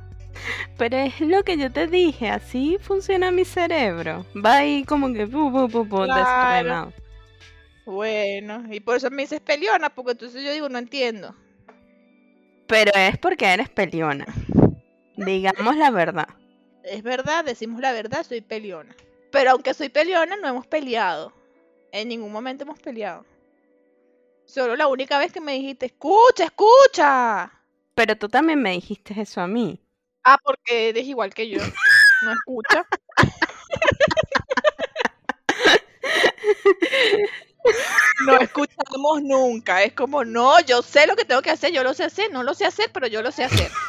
Pero 0.76 0.96
es 0.98 1.20
lo 1.20 1.42
que 1.42 1.56
yo 1.56 1.72
te 1.72 1.86
dije, 1.86 2.28
así 2.28 2.78
funciona 2.80 3.30
mi 3.30 3.44
cerebro. 3.44 4.26
Va 4.34 4.58
ahí 4.58 4.84
como 4.84 5.12
que 5.12 5.26
pu, 5.26 5.50
pu, 5.50 5.68
pu, 5.68 5.88
pu, 5.88 6.04
Claro. 6.04 6.92
Bueno, 7.86 8.64
y 8.70 8.80
por 8.80 8.96
eso 8.96 9.10
me 9.10 9.22
dices 9.22 9.40
peleona, 9.40 9.90
porque 9.90 10.12
entonces 10.12 10.42
yo 10.42 10.52
digo, 10.52 10.68
no 10.68 10.78
entiendo. 10.78 11.34
Pero 12.66 12.92
es 12.94 13.16
porque 13.18 13.46
eres 13.46 13.68
peliona. 13.70 14.26
Digamos 15.16 15.76
la 15.76 15.90
verdad. 15.90 16.28
Es 16.82 17.02
verdad, 17.04 17.44
decimos 17.44 17.80
la 17.80 17.92
verdad, 17.92 18.24
soy 18.26 18.40
peleona. 18.40 18.94
Pero 19.30 19.52
aunque 19.52 19.72
soy 19.72 19.88
peleona, 19.88 20.36
no 20.36 20.48
hemos 20.48 20.66
peleado. 20.66 21.32
En 21.92 22.08
ningún 22.08 22.32
momento 22.32 22.64
hemos 22.64 22.80
peleado. 22.80 23.24
Solo 24.46 24.74
la 24.76 24.88
única 24.88 25.18
vez 25.18 25.32
que 25.32 25.40
me 25.40 25.52
dijiste, 25.52 25.86
escucha, 25.86 26.44
escucha. 26.44 27.52
Pero 27.94 28.16
tú 28.16 28.28
también 28.28 28.60
me 28.60 28.72
dijiste 28.72 29.20
eso 29.20 29.40
a 29.40 29.46
mí. 29.46 29.80
Ah, 30.24 30.38
porque 30.42 30.88
eres 30.88 31.06
igual 31.06 31.32
que 31.32 31.48
yo. 31.48 31.58
No 32.24 32.32
escucha. 32.32 32.84
No 38.24 38.38
escuchamos 38.38 39.22
nunca. 39.22 39.82
Es 39.82 39.92
como, 39.92 40.24
no, 40.24 40.60
yo 40.60 40.82
sé 40.82 41.06
lo 41.06 41.16
que 41.16 41.24
tengo 41.24 41.42
que 41.42 41.50
hacer, 41.50 41.72
yo 41.72 41.82
lo 41.82 41.94
sé 41.94 42.04
hacer, 42.04 42.32
no 42.32 42.42
lo 42.42 42.54
sé 42.54 42.64
hacer, 42.64 42.90
pero 42.92 43.06
yo 43.06 43.22
lo 43.22 43.30
sé 43.30 43.44
hacer. 43.44 43.70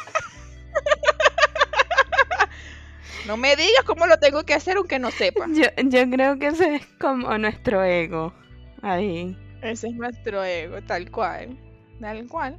No 3.26 3.36
me 3.36 3.56
digas 3.56 3.84
cómo 3.84 4.06
lo 4.06 4.18
tengo 4.18 4.42
que 4.44 4.54
hacer 4.54 4.78
aunque 4.78 4.98
no 4.98 5.10
sepa. 5.10 5.44
Yo, 5.48 5.64
yo 5.76 6.10
creo 6.10 6.38
que 6.38 6.46
ese 6.46 6.76
es 6.76 6.86
como 6.98 7.36
nuestro 7.36 7.84
ego. 7.84 8.32
Ahí. 8.80 9.36
Ese 9.60 9.88
es 9.88 9.94
nuestro 9.94 10.42
ego, 10.42 10.80
tal 10.80 11.10
cual. 11.10 11.58
Tal 12.00 12.26
cual. 12.26 12.56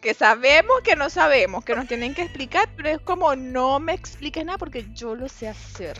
Que 0.00 0.12
sabemos 0.12 0.80
que 0.82 0.96
no 0.96 1.08
sabemos, 1.08 1.64
que 1.64 1.76
nos 1.76 1.86
tienen 1.86 2.16
que 2.16 2.22
explicar, 2.22 2.68
pero 2.76 2.88
es 2.88 3.00
como 3.00 3.36
no 3.36 3.78
me 3.78 3.92
expliques 3.92 4.44
nada 4.44 4.58
porque 4.58 4.86
yo 4.92 5.14
lo 5.14 5.28
sé 5.28 5.46
hacer. 5.46 5.96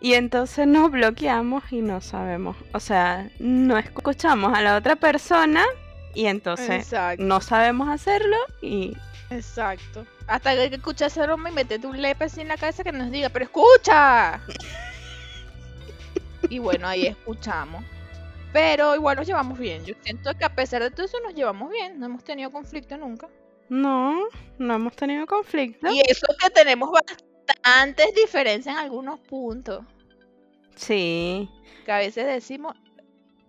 Y 0.00 0.14
entonces 0.14 0.66
nos 0.66 0.90
bloqueamos 0.90 1.62
y 1.70 1.82
no 1.82 2.00
sabemos. 2.00 2.56
O 2.72 2.80
sea, 2.80 3.28
no 3.38 3.76
escuchamos 3.78 4.56
a 4.56 4.62
la 4.62 4.76
otra 4.76 4.96
persona 4.96 5.64
y 6.14 6.26
entonces 6.26 6.70
Exacto. 6.70 7.22
no 7.22 7.40
sabemos 7.40 7.88
hacerlo 7.88 8.36
y 8.62 8.96
Exacto. 9.30 10.06
Hasta 10.26 10.54
que 10.54 10.74
escuchas 10.74 11.12
ese 11.12 11.20
aroma 11.22 11.50
y 11.50 11.52
metete 11.52 11.86
un 11.86 12.00
lepe 12.00 12.24
así 12.24 12.40
en 12.40 12.48
la 12.48 12.56
cabeza 12.56 12.82
que 12.82 12.90
nos 12.92 13.10
diga, 13.10 13.28
pero 13.28 13.44
escucha. 13.44 14.40
y 16.48 16.58
bueno, 16.58 16.88
ahí 16.88 17.06
escuchamos. 17.06 17.84
Pero 18.52 18.96
igual 18.96 19.16
nos 19.16 19.26
llevamos 19.26 19.56
bien. 19.58 19.84
Yo 19.84 19.94
siento 20.02 20.34
que 20.36 20.44
a 20.44 20.54
pesar 20.54 20.82
de 20.82 20.90
todo 20.90 21.06
eso 21.06 21.18
nos 21.22 21.34
llevamos 21.34 21.70
bien. 21.70 22.00
No 22.00 22.06
hemos 22.06 22.24
tenido 22.24 22.50
conflicto 22.50 22.96
nunca. 22.96 23.28
no, 23.68 24.24
no 24.58 24.74
hemos 24.74 24.96
tenido 24.96 25.26
conflicto. 25.26 25.86
Y 25.92 26.00
eso 26.10 26.26
que 26.42 26.50
tenemos 26.50 26.90
bastantes 27.50 28.14
diferencias 28.14 28.74
en 28.74 28.80
algunos 28.80 29.18
puntos. 29.20 29.84
Sí, 30.76 31.48
Que 31.84 31.92
a 31.92 31.98
veces 31.98 32.26
decimos, 32.26 32.74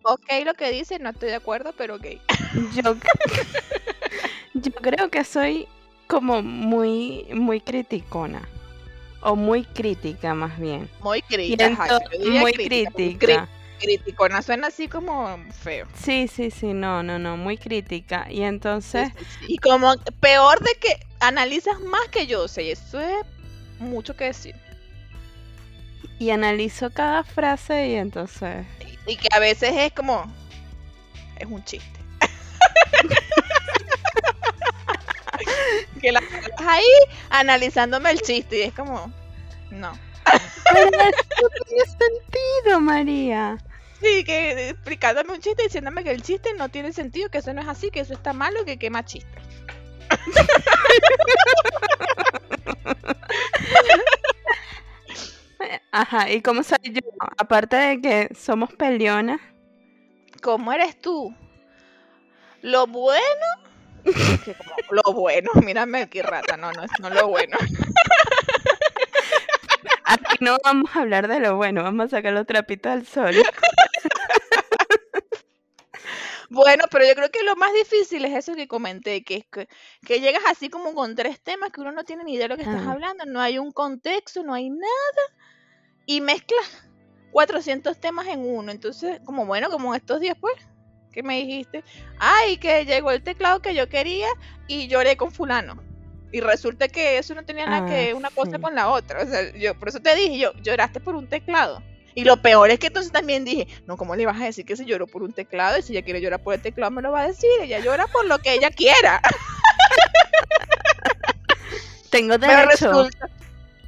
ok 0.03 0.25
lo 0.45 0.53
que 0.53 0.71
dice, 0.71 0.99
no 0.99 1.09
estoy 1.09 1.29
de 1.29 1.35
acuerdo, 1.35 1.73
pero 1.77 1.95
ok. 1.95 2.05
yo, 2.75 2.95
yo 4.53 4.71
creo 4.73 5.09
que 5.09 5.23
soy 5.23 5.67
como 6.07 6.41
muy, 6.41 7.25
muy 7.33 7.61
criticona. 7.61 8.47
O 9.23 9.35
muy 9.35 9.63
crítica 9.63 10.33
más 10.33 10.59
bien. 10.59 10.89
Muy 11.01 11.21
crítica. 11.21 11.67
ajá, 11.67 11.99
muy 12.19 12.53
crítica. 12.53 13.47
Criticona 13.79 14.41
suena 14.41 14.67
así 14.67 14.87
como 14.87 15.37
feo. 15.61 15.87
Sí, 15.93 16.27
sí, 16.27 16.49
sí, 16.49 16.73
no, 16.73 17.03
no, 17.03 17.19
no, 17.19 17.37
muy 17.37 17.57
crítica. 17.57 18.27
Y 18.31 18.41
entonces, 18.41 19.09
Sí, 19.15 19.19
sí, 19.19 19.25
sí. 19.39 19.45
Y 19.53 19.57
como 19.57 19.93
peor 20.19 20.59
de 20.59 20.73
que 20.79 21.05
analizas 21.19 21.79
más 21.81 22.07
que 22.09 22.25
yo, 22.25 22.43
o 22.43 22.47
sea, 22.47 22.63
eso 22.63 22.99
es 22.99 23.25
mucho 23.81 24.15
que 24.15 24.25
decir. 24.25 24.55
y 26.19 26.29
analizo 26.29 26.91
cada 26.91 27.23
frase 27.23 27.87
y 27.89 27.95
entonces, 27.95 28.65
Y 29.07 29.15
que 29.17 29.27
a 29.35 29.39
veces 29.39 29.71
es 29.75 29.91
como, 29.93 30.31
es 31.37 31.47
un 31.47 31.63
chiste. 31.63 31.99
que 36.01 36.11
la 36.11 36.19
estás 36.19 36.67
ahí 36.67 36.83
analizándome 37.29 38.11
el 38.11 38.21
chiste 38.21 38.59
y 38.59 38.61
es 38.63 38.73
como, 38.73 39.11
no. 39.71 39.91
pero 40.73 40.89
eso 40.89 41.47
tiene 41.67 41.83
sentido, 41.85 42.79
María. 42.79 43.57
Sí, 44.01 44.23
que 44.23 44.69
explicándome 44.69 45.33
un 45.33 45.41
chiste 45.41 45.63
diciéndome 45.63 46.03
que 46.03 46.11
el 46.11 46.23
chiste 46.23 46.53
no 46.57 46.69
tiene 46.69 46.91
sentido, 46.93 47.29
que 47.29 47.37
eso 47.39 47.53
no 47.53 47.61
es 47.61 47.67
así, 47.67 47.91
que 47.91 47.99
eso 47.99 48.13
está 48.13 48.33
malo, 48.33 48.65
que 48.65 48.77
quema 48.77 49.05
chiste. 49.05 49.29
Ajá, 55.91 56.29
¿y 56.31 56.41
cómo 56.41 56.63
soy 56.63 56.77
yo? 56.83 57.01
Aparte 57.37 57.75
de 57.75 58.01
que 58.01 58.29
somos 58.35 58.73
peleonas, 58.73 59.39
¿Cómo 60.41 60.73
eres 60.73 60.99
tú? 60.99 61.33
Lo 62.61 62.87
bueno, 62.87 63.45
que 64.45 64.55
como, 64.55 64.75
lo 64.89 65.03
bueno, 65.13 65.49
mírame 65.65 66.09
qué 66.09 66.23
rata, 66.23 66.57
no, 66.57 66.71
no 66.71 66.83
es 66.83 66.91
no 66.99 67.09
lo 67.09 67.27
bueno. 67.27 67.57
aquí 70.03 70.37
no 70.41 70.57
vamos 70.63 70.95
a 70.95 71.01
hablar 71.01 71.27
de 71.27 71.39
lo 71.39 71.55
bueno, 71.55 71.83
vamos 71.83 72.07
a 72.07 72.09
sacar 72.17 72.33
los 72.33 72.45
trapitos 72.45 72.91
al 72.91 73.05
sol. 73.05 73.35
Bueno, 76.53 76.83
pero 76.91 77.05
yo 77.05 77.15
creo 77.15 77.31
que 77.31 77.43
lo 77.43 77.55
más 77.55 77.71
difícil 77.73 78.25
es 78.25 78.33
eso 78.35 78.53
que 78.55 78.67
comenté, 78.67 79.23
que 79.23 79.37
es 79.37 79.45
que, 79.45 79.69
que 80.05 80.19
llegas 80.19 80.43
así 80.49 80.69
como 80.69 80.93
con 80.93 81.15
tres 81.15 81.39
temas 81.41 81.71
que 81.71 81.79
uno 81.79 81.93
no 81.93 82.03
tiene 82.03 82.25
ni 82.25 82.33
idea 82.33 82.43
de 82.45 82.49
lo 82.49 82.57
que 82.57 82.63
estás 82.63 82.85
Ah. 82.85 82.91
hablando, 82.91 83.25
no 83.25 83.39
hay 83.39 83.57
un 83.57 83.71
contexto, 83.71 84.43
no 84.43 84.53
hay 84.53 84.69
nada, 84.69 85.23
y 86.05 86.19
mezclas 86.19 86.89
400 87.31 87.97
temas 88.01 88.27
en 88.27 88.41
uno. 88.41 88.69
Entonces, 88.69 89.21
como 89.23 89.45
bueno, 89.45 89.69
como 89.69 89.95
estos 89.95 90.19
días, 90.19 90.35
pues, 90.41 90.53
que 91.13 91.23
me 91.23 91.37
dijiste, 91.37 91.85
ay, 92.19 92.57
que 92.57 92.83
llegó 92.85 93.11
el 93.11 93.23
teclado 93.23 93.61
que 93.61 93.73
yo 93.73 93.87
quería 93.87 94.27
y 94.67 94.89
lloré 94.89 95.15
con 95.15 95.31
fulano. 95.31 95.81
Y 96.33 96.41
resulta 96.41 96.89
que 96.89 97.17
eso 97.17 97.33
no 97.33 97.45
tenía 97.45 97.65
nada 97.65 97.85
Ah, 97.85 97.89
que 97.89 98.13
una 98.13 98.29
cosa 98.29 98.57
sí. 98.57 98.61
con 98.61 98.75
la 98.75 98.89
otra. 98.89 99.23
O 99.23 99.25
sea, 99.25 99.51
yo 99.57 99.77
por 99.79 99.87
eso 99.87 100.01
te 100.01 100.15
dije, 100.15 100.37
yo 100.37 100.51
lloraste 100.63 100.99
por 100.99 101.15
un 101.15 101.27
teclado. 101.27 101.81
Y 102.15 102.23
lo 102.23 102.41
peor 102.41 102.69
es 102.71 102.79
que 102.79 102.87
entonces 102.87 103.11
también 103.11 103.45
dije, 103.45 103.67
no, 103.87 103.97
¿cómo 103.97 104.15
le 104.15 104.25
vas 104.25 104.39
a 104.41 104.45
decir 104.45 104.65
que 104.65 104.75
se 104.75 104.85
lloró 104.85 105.07
por 105.07 105.23
un 105.23 105.33
teclado? 105.33 105.77
Y 105.77 105.81
si 105.81 105.93
ella 105.93 106.03
quiere 106.03 106.21
llorar 106.21 106.41
por 106.41 106.53
el 106.53 106.61
teclado, 106.61 106.91
me 106.91 107.01
lo 107.01 107.11
va 107.11 107.21
a 107.21 107.27
decir. 107.27 107.49
Ella 107.61 107.79
llora 107.79 108.07
por 108.07 108.25
lo 108.25 108.39
que 108.39 108.53
ella 108.53 108.69
quiera. 108.71 109.21
Tengo 112.09 112.37
Pero 112.39 112.51
derecho. 112.53 112.87
resulta, 112.87 113.29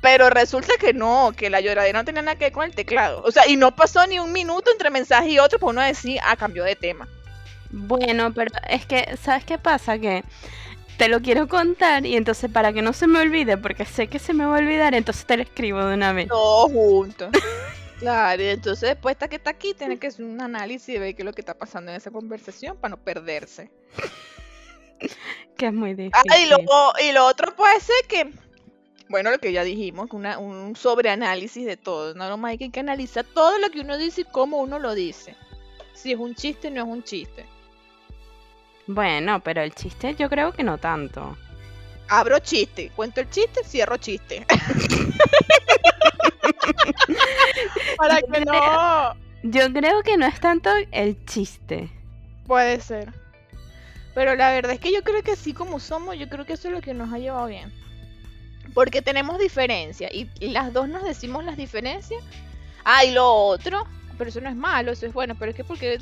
pero 0.02 0.30
resulta 0.30 0.74
que 0.80 0.94
no, 0.94 1.34
que 1.36 1.50
la 1.50 1.62
lloradera 1.62 2.00
no 2.00 2.06
tenía 2.06 2.22
nada 2.22 2.38
que 2.38 2.46
ver 2.46 2.54
con 2.54 2.66
el 2.66 2.76
teclado. 2.76 3.22
O 3.24 3.32
sea, 3.32 3.48
y 3.48 3.58
no 3.58 3.76
pasó 3.76 4.06
ni 4.08 4.20
un 4.20 4.32
minuto 4.32 4.72
entre 4.72 4.90
mensaje 4.90 5.30
y 5.30 5.40
otro 5.40 5.60
por 5.60 5.72
uno 5.72 5.82
decir, 5.82 6.20
ah, 6.26 6.36
cambió 6.36 6.64
de 6.64 6.76
tema. 6.76 7.08
Bueno, 7.70 8.34
pero 8.34 8.52
es 8.70 8.86
que, 8.86 9.18
¿sabes 9.22 9.44
qué 9.46 9.58
pasa? 9.58 9.98
Que 9.98 10.24
te 10.98 11.08
lo 11.08 11.22
quiero 11.22 11.48
contar 11.48 12.06
y 12.06 12.16
entonces 12.16 12.52
para 12.52 12.72
que 12.72 12.82
no 12.82 12.94
se 12.94 13.08
me 13.08 13.20
olvide, 13.20 13.58
porque 13.58 13.86
sé 13.86 14.08
que 14.08 14.20
se 14.20 14.34
me 14.34 14.46
va 14.46 14.56
a 14.56 14.60
olvidar, 14.60 14.94
entonces 14.94 15.26
te 15.26 15.38
lo 15.38 15.44
escribo 15.44 15.84
de 15.84 15.96
una 15.96 16.14
vez. 16.14 16.28
Todos 16.28 16.72
juntos. 16.72 17.30
Claro, 18.00 18.42
y 18.44 18.48
entonces 18.48 18.90
después 18.90 19.14
está 19.14 19.28
que 19.28 19.38
está 19.38 19.52
aquí, 19.52 19.74
tiene 19.74 19.98
que 19.98 20.08
hacer 20.08 20.26
un 20.26 20.42
análisis 20.42 20.90
y 20.96 20.98
ver 21.00 21.16
qué 21.16 21.22
es 21.22 21.26
lo 21.26 21.34
que 21.34 21.42
está 21.42 21.54
pasando 21.54 21.92
en 21.92 21.98
esa 21.98 22.12
conversación 22.12 22.76
para 22.78 22.96
no 22.96 22.98
perderse. 23.04 23.72
Que 25.58 25.68
es 25.68 25.74
muy 25.74 25.94
difícil. 25.94 26.32
Ah, 26.32 26.40
y 26.40 26.48
lo, 26.48 26.58
y 27.08 27.12
lo 27.12 27.26
otro 27.28 27.56
puede 27.56 27.80
ser 27.80 27.96
que, 28.08 28.32
bueno, 29.10 29.30
lo 29.32 29.38
que 29.38 29.52
ya 29.52 29.64
dijimos, 29.64 30.08
una- 30.12 30.40
un 30.40 30.76
sobreanálisis 30.76 31.66
de 31.66 31.78
todo. 31.78 32.16
No, 32.16 32.38
más 32.38 32.52
hay 32.52 32.58
que, 32.58 32.64
hay 32.66 32.72
que 32.72 32.80
analizar 32.80 33.24
todo 33.26 33.60
lo 33.60 33.70
que 33.70 33.82
uno 33.82 33.98
dice 33.98 34.22
y 34.22 34.26
cómo 34.26 34.58
uno 34.62 34.80
lo 34.80 34.96
dice. 34.96 35.36
Si 35.94 36.12
es 36.12 36.18
un 36.18 36.34
chiste, 36.36 36.72
no 36.72 36.82
es 36.84 36.88
un 36.88 37.04
chiste. 37.04 37.46
Bueno, 38.88 39.42
pero 39.44 39.62
el 39.62 39.74
chiste 39.76 40.16
yo 40.16 40.28
creo 40.30 40.52
que 40.54 40.64
no 40.64 40.78
tanto. 40.80 41.38
Abro 42.10 42.40
chiste, 42.40 42.92
cuento 42.96 43.22
el 43.22 43.30
chiste, 43.30 43.62
cierro 43.64 43.98
chiste. 43.98 44.46
Para 47.98 48.20
Yo 48.20 48.28
que 48.28 48.42
creo- 48.42 48.46
no. 48.54 49.16
Yo 49.44 49.74
creo 49.74 50.04
que 50.04 50.18
no 50.18 50.26
es 50.26 50.40
tanto 50.40 50.70
el 50.92 51.26
chiste. 51.26 51.90
Puede 52.48 52.80
ser. 52.80 53.14
Pero 54.16 54.36
la 54.36 54.52
verdad 54.52 54.72
es 54.74 54.80
que 54.80 54.94
yo 54.94 55.04
creo 55.04 55.22
que 55.24 55.32
así 55.32 55.54
como 55.54 55.80
somos, 55.80 56.18
yo 56.18 56.30
creo 56.30 56.46
que 56.46 56.54
eso 56.54 56.68
es 56.70 56.74
lo 56.74 56.82
que 56.82 56.94
nos 56.94 57.12
ha 57.12 57.18
llevado 57.20 57.48
bien. 57.48 57.74
Porque 58.74 59.02
tenemos 59.02 59.40
diferencias 59.40 60.12
y, 60.14 60.30
y 60.40 60.50
las 60.50 60.72
dos 60.72 60.88
nos 60.88 61.04
decimos 61.04 61.44
las 61.44 61.58
diferencias. 61.58 62.24
Ah, 62.86 63.04
y 63.04 63.12
lo 63.12 63.28
otro, 63.34 63.86
pero 64.18 64.30
eso 64.30 64.40
no 64.40 64.50
es 64.50 64.56
malo, 64.56 64.92
eso 64.92 65.06
es 65.06 65.14
bueno, 65.14 65.36
pero 65.38 65.52
es 65.52 65.58
que 65.58 65.64
porque, 65.64 65.98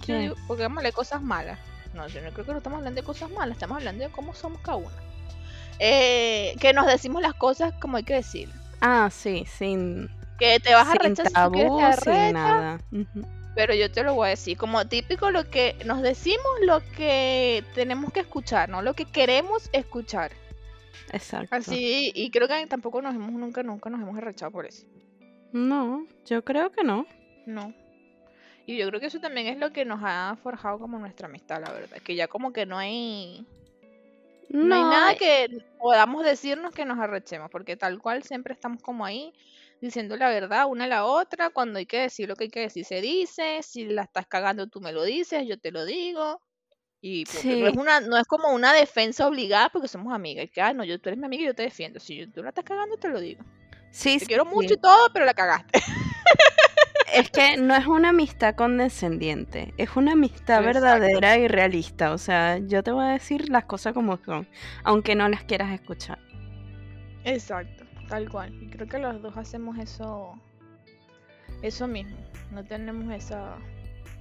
porque 0.47 0.63
vamos 0.63 0.77
a 0.77 0.79
hablar 0.79 0.91
de 0.91 0.95
cosas 0.95 1.21
malas. 1.21 1.57
No, 1.93 2.07
yo 2.07 2.21
no 2.21 2.31
creo 2.31 2.45
que 2.45 2.51
no 2.51 2.57
estamos 2.59 2.77
hablando 2.77 3.01
de 3.01 3.05
cosas 3.05 3.29
malas, 3.31 3.55
estamos 3.55 3.77
hablando 3.77 4.03
de 4.03 4.11
cómo 4.11 4.33
somos 4.35 4.61
cada 4.61 4.77
una. 4.77 4.95
Eh, 5.79 6.55
que 6.59 6.73
nos 6.73 6.85
decimos 6.85 7.21
las 7.21 7.33
cosas 7.33 7.73
como 7.81 7.97
hay 7.97 8.03
que 8.03 8.13
decir. 8.15 8.49
Ah, 8.81 9.09
sí, 9.11 9.45
sin, 9.57 10.09
Que 10.41 10.59
te 10.59 10.73
vas 10.73 10.87
a 10.87 10.95
rechazar 10.95 11.51
si 11.51 11.53
quieres, 11.53 11.99
te 11.99 12.01
sin 12.01 12.33
nada. 12.33 12.79
Pero 13.53 13.75
yo 13.75 13.91
te 13.91 14.01
lo 14.01 14.15
voy 14.15 14.25
a 14.25 14.29
decir, 14.31 14.57
como 14.57 14.87
típico 14.87 15.29
lo 15.29 15.47
que 15.47 15.75
nos 15.85 16.01
decimos 16.01 16.47
lo 16.63 16.81
que 16.97 17.63
tenemos 17.75 18.11
que 18.11 18.21
escuchar, 18.21 18.67
no 18.67 18.81
lo 18.81 18.95
que 18.95 19.05
queremos 19.05 19.69
escuchar. 19.71 20.31
Exacto. 21.13 21.55
Así, 21.55 22.11
y 22.15 22.31
creo 22.31 22.47
que 22.47 22.65
tampoco 22.65 23.03
nos 23.03 23.13
hemos, 23.13 23.31
nunca, 23.33 23.61
nunca 23.61 23.91
nos 23.91 24.01
hemos 24.01 24.17
arrechado 24.17 24.49
por 24.49 24.65
eso. 24.65 24.87
No, 25.51 26.07
yo 26.25 26.43
creo 26.43 26.71
que 26.71 26.83
no. 26.83 27.05
No. 27.45 27.71
Y 28.65 28.77
yo 28.77 28.87
creo 28.87 28.99
que 28.99 29.07
eso 29.07 29.19
también 29.19 29.45
es 29.45 29.59
lo 29.59 29.71
que 29.71 29.85
nos 29.85 29.99
ha 30.01 30.35
forjado 30.41 30.79
como 30.79 30.97
nuestra 30.97 31.27
amistad, 31.27 31.61
la 31.63 31.71
verdad. 31.71 31.97
Que 31.97 32.15
ya 32.15 32.27
como 32.27 32.51
que 32.51 32.65
no 32.65 32.79
hay, 32.79 33.45
no, 34.49 34.73
hay 34.73 34.81
nada 34.81 35.11
eh, 35.11 35.17
que 35.17 35.63
podamos 35.77 36.25
decirnos 36.25 36.73
que 36.73 36.85
nos 36.85 36.97
arrechemos, 36.97 37.51
porque 37.51 37.77
tal 37.77 37.99
cual 37.99 38.23
siempre 38.23 38.55
estamos 38.55 38.81
como 38.81 39.05
ahí 39.05 39.31
diciendo 39.81 40.15
la 40.15 40.29
verdad 40.29 40.67
una 40.67 40.85
a 40.85 40.87
la 40.87 41.05
otra, 41.05 41.49
cuando 41.49 41.79
hay 41.79 41.85
que 41.85 41.99
decir 41.99 42.29
lo 42.29 42.35
que 42.35 42.45
hay 42.45 42.49
que 42.49 42.61
decir 42.61 42.85
se 42.85 43.01
dice, 43.01 43.59
si 43.63 43.85
la 43.85 44.03
estás 44.03 44.27
cagando 44.27 44.67
tú 44.67 44.79
me 44.79 44.91
lo 44.91 45.03
dices, 45.03 45.45
yo 45.47 45.59
te 45.59 45.71
lo 45.71 45.85
digo. 45.85 46.41
Y 47.03 47.23
no, 47.43 47.67
es 47.67 47.75
una, 47.75 47.99
no 47.99 48.15
es 48.15 48.27
como 48.27 48.49
una 48.49 48.73
defensa 48.73 49.27
obligada 49.27 49.69
porque 49.69 49.87
somos 49.87 50.13
amigas. 50.13 50.45
Y 50.45 50.49
que, 50.49 50.61
ah, 50.61 50.71
no, 50.71 50.83
yo, 50.83 51.01
tú 51.01 51.09
eres 51.09 51.17
mi 51.19 51.25
amiga 51.25 51.41
y 51.41 51.45
yo 51.47 51.55
te 51.55 51.63
defiendo. 51.63 51.99
Si 51.99 52.27
tú 52.27 52.43
la 52.43 52.49
estás 52.49 52.63
cagando, 52.63 52.95
te 52.97 53.09
lo 53.09 53.19
digo. 53.19 53.43
Sí, 53.89 54.19
te 54.19 54.27
quiero 54.27 54.45
mucho 54.45 54.75
y 54.75 54.77
todo, 54.77 55.11
pero 55.11 55.25
la 55.25 55.33
cagaste. 55.33 55.81
Es 57.13 57.29
que 57.29 57.57
no 57.57 57.75
es 57.75 57.87
una 57.87 58.09
amistad 58.09 58.55
condescendiente, 58.55 59.73
es 59.77 59.97
una 59.97 60.13
amistad 60.13 60.63
verdadera 60.63 61.37
y 61.37 61.47
realista. 61.49 62.13
O 62.13 62.17
sea, 62.17 62.57
yo 62.59 62.83
te 62.83 62.91
voy 62.91 63.03
a 63.03 63.09
decir 63.09 63.49
las 63.49 63.65
cosas 63.65 63.93
como 63.93 64.17
son, 64.23 64.47
aunque 64.85 65.13
no 65.13 65.27
las 65.27 65.43
quieras 65.43 65.73
escuchar. 65.73 66.19
Exacto, 67.25 67.83
tal 68.11 68.29
cual. 68.29 68.53
Y 68.61 68.67
creo 68.67 68.87
que 68.87 68.99
los 68.99 69.21
dos 69.21 69.37
hacemos 69.37 69.79
eso, 69.79 70.33
eso 71.61 71.87
mismo. 71.87 72.17
No 72.51 72.61
tenemos 72.65 73.09
esa, 73.13 73.55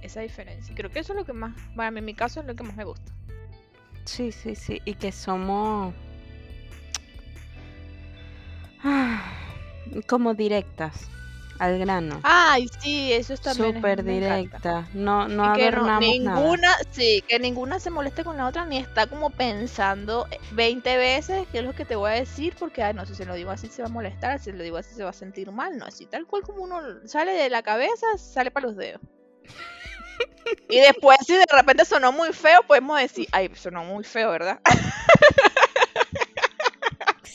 esa 0.01 0.21
diferencia. 0.21 0.73
Creo 0.73 0.89
que 0.89 0.99
eso 0.99 1.11
es 1.11 1.19
lo 1.19 1.25
que 1.25 1.33
más, 1.33 1.53
para 1.75 1.91
mí, 1.91 1.99
en 1.99 2.05
mi 2.05 2.13
caso, 2.13 2.39
es 2.39 2.45
lo 2.45 2.55
que 2.55 2.63
más 2.63 2.75
me 2.77 2.85
gusta. 2.85 3.11
Sí, 4.05 4.31
sí, 4.31 4.55
sí. 4.55 4.81
Y 4.85 4.93
que 4.93 5.11
somos 5.11 5.93
ah, 8.81 9.29
como 10.07 10.35
directas 10.35 11.09
al 11.61 11.77
grano. 11.77 12.19
Ay, 12.23 12.67
sí, 12.79 13.13
eso 13.13 13.35
está 13.35 13.53
Súper 13.53 14.03
directa. 14.03 14.87
No, 14.95 15.27
no 15.27 15.53
que 15.53 15.71
ninguna, 15.99 16.75
sí, 16.89 17.23
que 17.27 17.37
ninguna 17.37 17.79
se 17.79 17.91
moleste 17.91 18.23
con 18.23 18.35
la 18.35 18.47
otra 18.47 18.65
ni 18.65 18.77
está 18.79 19.05
como 19.05 19.29
pensando 19.29 20.27
20 20.53 20.97
veces 20.97 21.47
qué 21.51 21.59
es 21.59 21.63
lo 21.63 21.73
que 21.73 21.85
te 21.85 21.95
voy 21.95 22.09
a 22.09 22.13
decir 22.15 22.55
porque 22.57 22.81
ay, 22.81 22.95
no 22.95 23.05
sé 23.05 23.13
si 23.13 23.25
lo 23.25 23.35
digo 23.35 23.51
así 23.51 23.67
se 23.67 23.83
va 23.83 23.89
a 23.89 23.91
molestar, 23.91 24.39
si 24.39 24.51
lo 24.51 24.63
digo 24.63 24.77
así 24.77 24.95
se 24.95 25.03
va 25.03 25.11
a 25.11 25.13
sentir 25.13 25.51
mal, 25.51 25.77
no, 25.77 25.85
así 25.85 26.07
tal 26.07 26.25
cual 26.25 26.41
como 26.41 26.63
uno 26.63 26.81
sale 27.05 27.33
de 27.33 27.51
la 27.51 27.61
cabeza, 27.61 28.07
sale 28.17 28.49
para 28.49 28.65
los 28.65 28.75
dedos. 28.75 28.99
y 30.67 30.79
después 30.79 31.19
si 31.27 31.35
de 31.35 31.45
repente 31.51 31.85
sonó 31.85 32.11
muy 32.11 32.33
feo, 32.33 32.63
podemos 32.63 32.99
decir, 32.99 33.27
ay, 33.31 33.51
sonó 33.53 33.83
muy 33.83 34.03
feo, 34.03 34.31
¿verdad? 34.31 34.59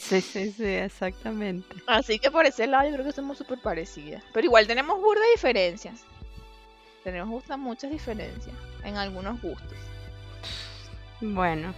Sí, 0.08 0.20
sí, 0.20 0.52
sí, 0.52 0.64
exactamente. 0.64 1.74
Así 1.86 2.18
que 2.18 2.30
por 2.30 2.46
ese 2.46 2.66
lado 2.68 2.88
yo 2.88 2.94
creo 2.94 3.06
que 3.06 3.12
somos 3.12 3.38
súper 3.38 3.58
parecidas. 3.58 4.22
Pero 4.32 4.46
igual 4.46 4.66
tenemos 4.66 5.00
burda 5.00 5.22
diferencias. 5.34 6.04
Tenemos 7.02 7.42
muchas 7.58 7.90
diferencias 7.90 8.54
en 8.84 8.96
algunos 8.96 9.40
gustos. 9.42 9.76
Bueno, 11.20 11.74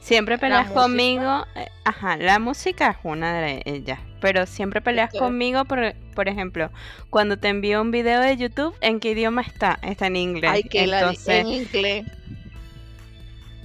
siempre 0.00 0.36
peleas 0.38 0.70
conmigo. 0.70 1.46
Eh, 1.54 1.68
ajá, 1.84 2.16
la 2.16 2.38
música 2.40 2.90
es 2.90 2.96
una 3.04 3.40
de 3.40 3.62
ellas. 3.66 4.00
Pero 4.20 4.46
siempre 4.46 4.80
peleas 4.80 5.12
conmigo, 5.12 5.64
por, 5.64 5.94
por 6.14 6.28
ejemplo, 6.28 6.70
cuando 7.10 7.36
te 7.36 7.48
envío 7.48 7.80
un 7.82 7.90
video 7.90 8.20
de 8.20 8.36
YouTube, 8.36 8.74
¿en 8.80 8.98
qué 8.98 9.10
idioma 9.10 9.42
está? 9.42 9.78
Está 9.82 10.08
en 10.08 10.16
inglés. 10.16 10.50
Ay, 10.52 10.62
que 10.64 10.84
Entonces... 10.84 11.28
en 11.28 11.48
inglés. 11.48 12.06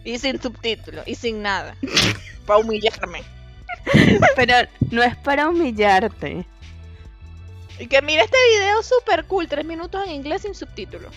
Y 0.03 0.17
sin 0.17 0.41
subtítulos, 0.41 1.08
y 1.08 1.15
sin 1.15 1.41
nada. 1.41 1.75
para 2.46 2.60
humillarme. 2.60 3.22
Pero 4.36 4.53
no 4.91 5.03
es 5.03 5.15
para 5.17 5.50
humillarte. 5.50 6.45
Y 7.79 7.88
que 7.88 8.01
mira 8.01 8.24
este 8.24 8.38
video 8.51 8.83
super 8.83 9.25
cool, 9.25 9.48
tres 9.48 9.65
minutos 9.65 10.05
en 10.05 10.13
inglés 10.13 10.41
sin 10.41 10.53
subtítulos. 10.53 11.13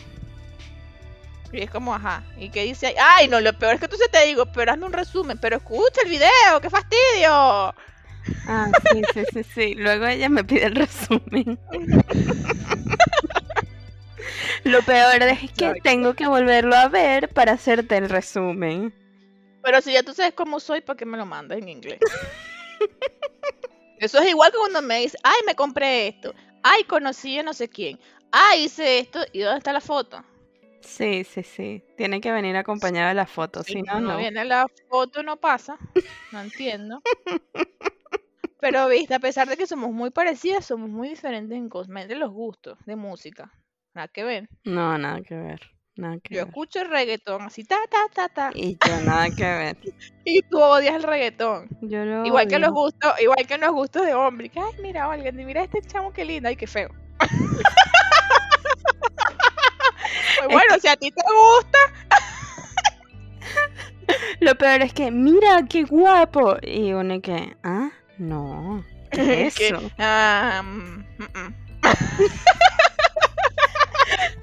Y 1.53 1.61
es 1.61 1.71
como, 1.71 1.95
ajá. 1.95 2.23
Y 2.39 2.49
que 2.49 2.65
dice, 2.65 2.95
ay, 2.99 3.29
no, 3.29 3.41
lo 3.41 3.53
peor 3.53 3.75
es 3.75 3.81
que 3.81 3.89
tú 3.89 3.97
se 3.97 4.09
te 4.09 4.25
digo, 4.27 4.47
pero 4.47 4.73
hazme 4.73 4.87
un 4.87 4.93
resumen, 4.93 5.39
pero 5.39 5.57
escucha 5.57 6.01
el 6.05 6.11
video, 6.11 6.61
qué 6.63 6.71
fastidio. 6.71 7.75
Ah, 8.47 8.71
sí, 8.91 9.03
sí, 9.13 9.25
sí, 9.33 9.43
sí. 9.43 9.75
Luego 9.75 10.07
ella 10.07 10.29
me 10.29 10.45
pide 10.45 10.67
el 10.67 10.77
resumen. 10.77 11.59
Lo 14.65 14.81
peor 14.83 15.23
es 15.23 15.51
que 15.53 15.75
tengo 15.83 16.15
que 16.15 16.27
volverlo 16.29 16.77
a 16.77 16.89
ver 16.89 17.29
para 17.29 17.53
hacerte 17.53 17.97
el 17.97 18.09
resumen. 18.09 18.95
Pero 19.63 19.81
si 19.81 19.93
ya 19.93 20.03
tú 20.03 20.15
sabes 20.15 20.35
cómo 20.35 20.61
soy, 20.61 20.81
¿para 20.81 20.97
qué 20.97 21.05
me 21.05 21.19
lo 21.19 21.27
mandas 21.27 21.59
en 21.59 21.69
inglés? 21.69 21.99
Eso 23.99 24.19
es 24.19 24.29
igual 24.29 24.51
que 24.51 24.59
cuando 24.59 24.83
me 24.83 25.01
dice, 25.01 25.17
ay, 25.23 25.41
me 25.47 25.55
compré 25.55 26.09
esto, 26.09 26.35
ay, 26.63 26.85
conocí 26.85 27.39
a 27.39 27.43
no 27.43 27.53
sé 27.53 27.69
quién, 27.69 27.99
ay, 28.33 28.65
hice 28.65 28.99
esto, 28.99 29.21
¿y 29.33 29.41
dónde 29.41 29.59
está 29.59 29.73
la 29.73 29.81
foto? 29.81 30.25
Sí, 30.81 31.23
sí, 31.23 31.45
sí. 31.45 31.85
Tiene 31.97 32.21
que 32.21 32.33
venir 32.33 32.57
acompañada 32.57 33.11
de 33.11 33.15
la 33.15 33.27
foto, 33.27 33.63
si 33.63 33.81
no, 33.83 34.01
no. 34.01 34.17
viene 34.17 34.45
la 34.45 34.67
foto, 34.89 35.23
no 35.23 35.37
pasa. 35.37 35.79
No 36.33 36.41
entiendo. 36.41 37.01
Pero, 38.61 38.89
viste, 38.89 39.15
a 39.15 39.21
pesar 39.21 39.49
de 39.49 39.57
que 39.57 39.67
somos 39.67 39.93
muy 39.93 40.11
parecidas, 40.11 40.67
somos 40.67 40.89
muy 40.89 41.09
diferentes 41.09 41.57
en 41.57 41.69
cosas, 41.69 42.09
de 42.09 42.17
los 42.17 42.33
gustos 42.33 42.79
de 42.85 42.97
música. 42.97 43.53
Nada 43.95 44.09
que 44.09 44.25
ver. 44.25 44.49
No, 44.65 44.99
nada 44.99 45.21
que 45.21 45.37
ver 45.37 45.61
yo 45.95 46.43
escucho 46.43 46.81
el 46.81 46.89
reggaetón 46.89 47.43
así, 47.43 47.65
ta, 47.65 47.77
ta, 47.91 47.99
ta, 48.13 48.29
ta. 48.29 48.51
Y 48.55 48.79
yo 48.87 49.01
nada 49.05 49.29
que 49.31 49.45
ver. 49.45 49.77
y 50.25 50.41
tú 50.43 50.59
odias 50.59 50.95
el 50.95 51.03
reggaetón. 51.03 51.69
igual 52.25 52.49
que 52.49 52.59
los 52.59 52.71
gustos, 52.71 53.13
igual 53.21 53.47
que 53.47 53.59
los 53.59 53.73
gustos 53.73 54.07
de 54.07 54.15
hombre. 54.15 54.49
Que, 54.49 54.61
ay, 54.61 54.73
mira, 54.83 55.11
alguien, 55.11 55.37
mira 55.37 55.63
este 55.63 55.83
chamo 55.83 56.13
qué 56.13 56.25
lindo, 56.25 56.49
ay, 56.49 56.57
qué 56.57 56.67
feo. 56.67 56.89
pues 60.39 60.49
bueno, 60.51 60.79
si 60.81 60.89
a 60.89 60.97
ti 60.97 61.11
te 61.11 61.23
gusta. 61.23 61.79
Lo 64.41 64.57
peor 64.57 64.83
es 64.83 64.93
que, 64.95 65.11
mira, 65.11 65.63
qué 65.69 65.85
guapo. 65.85 66.57
Y 66.63 66.93
uno 66.93 67.21
que, 67.21 67.57
ah, 67.63 67.91
no. 68.19 68.85
¿Qué 69.11 69.47
es 69.47 69.61
eso? 69.61 69.81
Mm, 69.99 71.05
mm, 71.19 71.29
mm. 71.35 71.55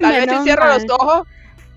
Tal 0.00 0.12
vez 0.12 0.30
si 0.30 0.44
cierro 0.44 0.66
los 0.66 0.84
ojos 0.90 1.26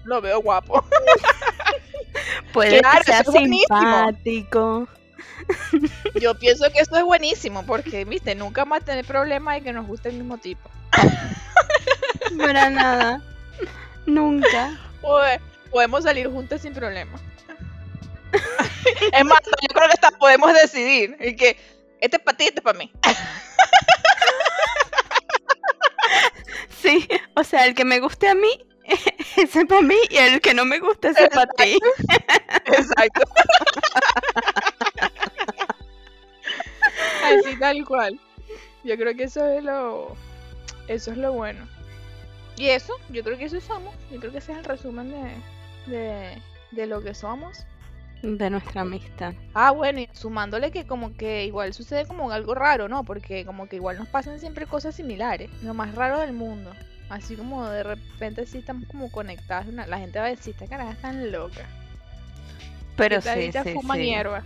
lo 0.05 0.21
veo 0.21 0.41
guapo. 0.41 0.83
Puede 2.53 2.81
que 2.81 3.03
sea 3.05 3.23
simpático. 3.23 4.87
Yo 6.21 6.35
pienso 6.35 6.71
que 6.71 6.79
esto 6.79 6.97
es 6.97 7.03
buenísimo 7.03 7.65
porque, 7.65 8.05
viste, 8.05 8.35
nunca 8.35 8.65
más 8.65 8.85
tener 8.85 9.05
problemas 9.05 9.57
y 9.57 9.61
que 9.61 9.73
nos 9.73 9.87
guste 9.87 10.09
el 10.09 10.15
mismo 10.15 10.37
tipo. 10.37 10.69
Para 12.37 12.69
nada. 12.69 13.21
Nunca. 14.05 14.79
podemos 15.71 16.03
salir 16.03 16.29
juntos 16.29 16.61
sin 16.61 16.73
problema. 16.73 17.19
es 19.11 19.25
más, 19.25 19.39
yo 19.43 19.67
creo 19.73 19.87
que 19.87 19.93
hasta 19.93 20.11
podemos 20.11 20.53
decidir 20.53 21.17
y 21.19 21.35
que 21.35 21.57
este 21.99 22.17
es 22.17 22.23
para 22.23 22.37
ti, 22.37 22.45
este 22.45 22.59
es 22.59 22.63
para 22.63 22.77
mí. 22.77 22.91
sí, 26.81 27.07
o 27.35 27.43
sea, 27.43 27.65
el 27.65 27.75
que 27.75 27.85
me 27.85 27.99
guste 27.99 28.27
a 28.27 28.35
mí 28.35 28.65
ese 29.37 29.61
es 29.61 29.65
para 29.65 29.81
mí 29.81 29.95
y 30.09 30.17
el 30.17 30.41
que 30.41 30.53
no 30.53 30.65
me 30.65 30.79
gusta 30.79 31.09
ese 31.09 31.23
es 31.23 31.29
para 31.29 31.51
ti. 31.53 31.77
Exacto. 32.65 33.21
Así 37.23 37.57
tal 37.59 37.85
cual. 37.85 38.19
Yo 38.83 38.97
creo 38.97 39.15
que 39.15 39.23
eso 39.23 39.45
es 39.47 39.63
lo 39.63 40.15
eso 40.87 41.11
es 41.11 41.17
lo 41.17 41.33
bueno. 41.33 41.67
Y 42.57 42.67
eso, 42.69 42.93
yo 43.09 43.23
creo 43.23 43.37
que 43.37 43.45
eso 43.45 43.59
somos. 43.61 43.95
Yo 44.11 44.19
creo 44.19 44.31
que 44.31 44.37
ese 44.37 44.51
es 44.51 44.59
el 44.59 44.65
resumen 44.65 45.11
de, 45.87 46.37
de, 46.71 46.87
lo 46.87 47.01
que 47.01 47.13
somos. 47.15 47.65
De 48.21 48.49
nuestra 48.49 48.81
amistad. 48.81 49.33
Ah, 49.53 49.71
bueno, 49.71 50.01
y 50.01 50.09
sumándole 50.13 50.71
que 50.71 50.85
como 50.85 51.15
que 51.15 51.45
igual 51.45 51.73
sucede 51.73 52.05
como 52.05 52.31
algo 52.31 52.53
raro, 52.53 52.87
¿no? 52.87 53.03
Porque 53.03 53.45
como 53.45 53.67
que 53.67 53.77
igual 53.77 53.97
nos 53.97 54.07
pasan 54.07 54.39
siempre 54.39 54.67
cosas 54.67 54.95
similares. 54.95 55.49
Lo 55.63 55.73
más 55.73 55.95
raro 55.95 56.19
del 56.19 56.33
mundo. 56.33 56.71
Así 57.13 57.35
como 57.35 57.69
de 57.69 57.83
repente 57.83 58.43
sí 58.47 58.57
estamos 58.57 58.87
como 58.87 59.11
conectadas. 59.11 59.67
la 59.67 59.99
gente 59.99 60.17
va 60.17 60.25
a 60.25 60.29
decir, 60.29 60.55
esta 60.59 60.65
cara 60.65 60.97
tan 60.99 61.31
loca. 61.31 61.61
Pero 62.95 63.21
sí, 63.21 63.51
sí, 63.51 63.73
fuman 63.75 63.99
sí. 63.99 64.05
hierba. 64.05 64.43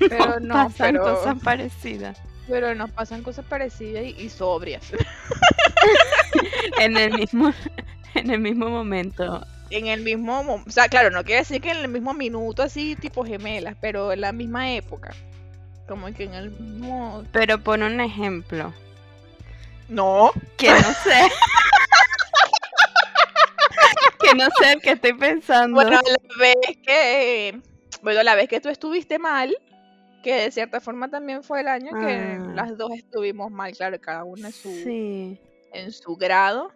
pero 0.00 0.40
no, 0.40 0.54
pasan 0.54 0.96
cosas 0.96 1.36
parecidas. 1.44 2.18
Pero 2.48 2.74
nos 2.74 2.90
pasan 2.90 3.22
cosas 3.22 3.44
parecidas 3.44 4.04
y, 4.04 4.28
sobrias. 4.28 4.92
en 6.80 6.96
el 6.96 7.12
mismo 7.12 7.54
en 8.14 8.30
el 8.30 8.40
mismo 8.40 8.68
momento. 8.68 9.46
En 9.70 9.86
el 9.86 10.00
mismo, 10.00 10.40
o 10.66 10.70
sea, 10.70 10.88
claro, 10.88 11.10
no 11.10 11.22
quiere 11.22 11.42
decir 11.42 11.60
que 11.60 11.70
en 11.70 11.78
el 11.78 11.88
mismo 11.88 12.14
minuto 12.14 12.64
así 12.64 12.96
tipo 12.96 13.24
gemelas, 13.24 13.76
pero 13.80 14.10
en 14.10 14.22
la 14.22 14.32
misma 14.32 14.72
época. 14.72 15.14
Como 15.86 16.12
que 16.12 16.24
en 16.24 16.34
el 16.34 16.50
mismo 16.50 17.22
Pero 17.30 17.62
pon 17.62 17.84
un 17.84 18.00
ejemplo. 18.00 18.74
No. 19.88 20.32
Que 20.56 20.70
no 20.70 20.92
sé. 21.04 21.28
que 24.20 24.34
no 24.34 24.46
sé 24.60 24.78
qué 24.82 24.92
estoy 24.92 25.14
pensando. 25.14 25.74
Bueno, 25.74 26.00
la 26.04 26.38
vez 26.38 26.78
que. 26.84 27.60
Bueno, 28.02 28.22
la 28.22 28.34
vez 28.34 28.48
que 28.48 28.60
tú 28.60 28.68
estuviste 28.68 29.18
mal, 29.18 29.56
que 30.22 30.34
de 30.34 30.50
cierta 30.50 30.80
forma 30.80 31.08
también 31.08 31.42
fue 31.42 31.60
el 31.60 31.68
año 31.68 31.92
que 31.98 32.38
ah. 32.40 32.52
las 32.54 32.76
dos 32.76 32.92
estuvimos 32.92 33.50
mal, 33.50 33.76
claro, 33.76 34.00
cada 34.00 34.24
una 34.24 34.48
en 34.48 34.52
su, 34.52 35.38
en 35.72 35.92
su 35.92 36.16
grado. 36.16 36.72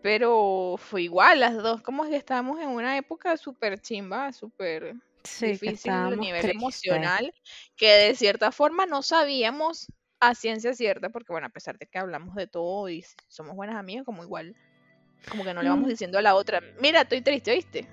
Pero 0.00 0.76
fue 0.78 1.02
igual, 1.02 1.40
las 1.40 1.54
dos 1.54 1.80
como 1.80 2.04
que 2.04 2.16
estábamos 2.16 2.60
en 2.60 2.68
una 2.68 2.96
época 2.96 3.36
súper 3.36 3.80
chimba, 3.80 4.32
súper 4.32 4.96
difícil 5.40 5.92
a 5.92 6.10
nivel 6.10 6.50
emocional, 6.50 7.32
que 7.76 7.88
de 7.88 8.14
cierta 8.16 8.50
forma 8.50 8.86
no 8.86 9.02
sabíamos 9.02 9.86
a 10.22 10.36
ciencia 10.36 10.72
cierta, 10.72 11.08
porque 11.08 11.32
bueno, 11.32 11.48
a 11.48 11.50
pesar 11.50 11.76
de 11.78 11.86
que 11.86 11.98
hablamos 11.98 12.36
de 12.36 12.46
todo 12.46 12.88
y 12.88 13.04
somos 13.26 13.56
buenas 13.56 13.74
amigas, 13.74 14.04
como 14.04 14.22
igual, 14.22 14.54
como 15.28 15.42
que 15.42 15.52
no 15.52 15.62
le 15.62 15.68
vamos 15.68 15.86
mm. 15.86 15.90
diciendo 15.90 16.18
a 16.18 16.22
la 16.22 16.36
otra, 16.36 16.60
mira, 16.80 17.00
estoy 17.02 17.22
triste, 17.22 17.50
¿oíste? 17.50 17.88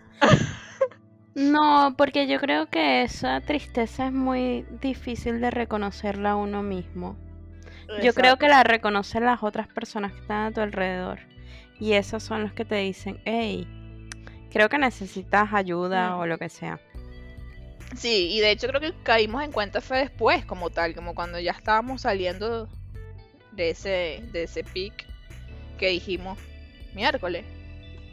No, 1.35 1.95
porque 1.97 2.27
yo 2.27 2.39
creo 2.39 2.69
que 2.69 3.01
esa 3.03 3.39
tristeza 3.41 4.07
es 4.07 4.11
muy 4.11 4.65
difícil 4.81 5.39
de 5.39 5.51
reconocerla 5.51 6.31
a 6.31 6.35
uno 6.35 6.63
mismo. 6.63 7.17
Yo 8.03 8.13
creo 8.13 8.37
que 8.37 8.47
la 8.47 8.63
reconocen 8.63 9.25
las 9.25 9.41
otras 9.41 9.67
personas 9.67 10.11
que 10.11 10.19
están 10.19 10.45
a 10.47 10.51
tu 10.51 10.59
alrededor. 10.59 11.19
Y 11.79 11.93
esos 11.93 12.23
son 12.23 12.43
los 12.43 12.51
que 12.51 12.65
te 12.65 12.75
dicen, 12.75 13.21
hey, 13.25 13.67
creo 14.51 14.69
que 14.69 14.77
necesitas 14.77 15.53
ayuda 15.53 16.17
o 16.17 16.25
lo 16.25 16.37
que 16.37 16.49
sea. 16.49 16.79
Sí, 17.95 18.29
y 18.31 18.39
de 18.39 18.51
hecho 18.51 18.67
creo 18.67 18.81
que 18.81 18.93
caímos 19.03 19.43
en 19.43 19.51
cuenta 19.51 19.81
fue 19.81 19.99
después, 19.99 20.45
como 20.45 20.69
tal, 20.69 20.95
como 20.95 21.15
cuando 21.15 21.39
ya 21.39 21.51
estábamos 21.51 22.01
saliendo 22.01 22.69
de 23.51 23.71
ese, 23.71 24.23
de 24.31 24.43
ese 24.43 24.63
pic 24.63 25.05
que 25.77 25.89
dijimos 25.89 26.37
miércoles. 26.93 27.45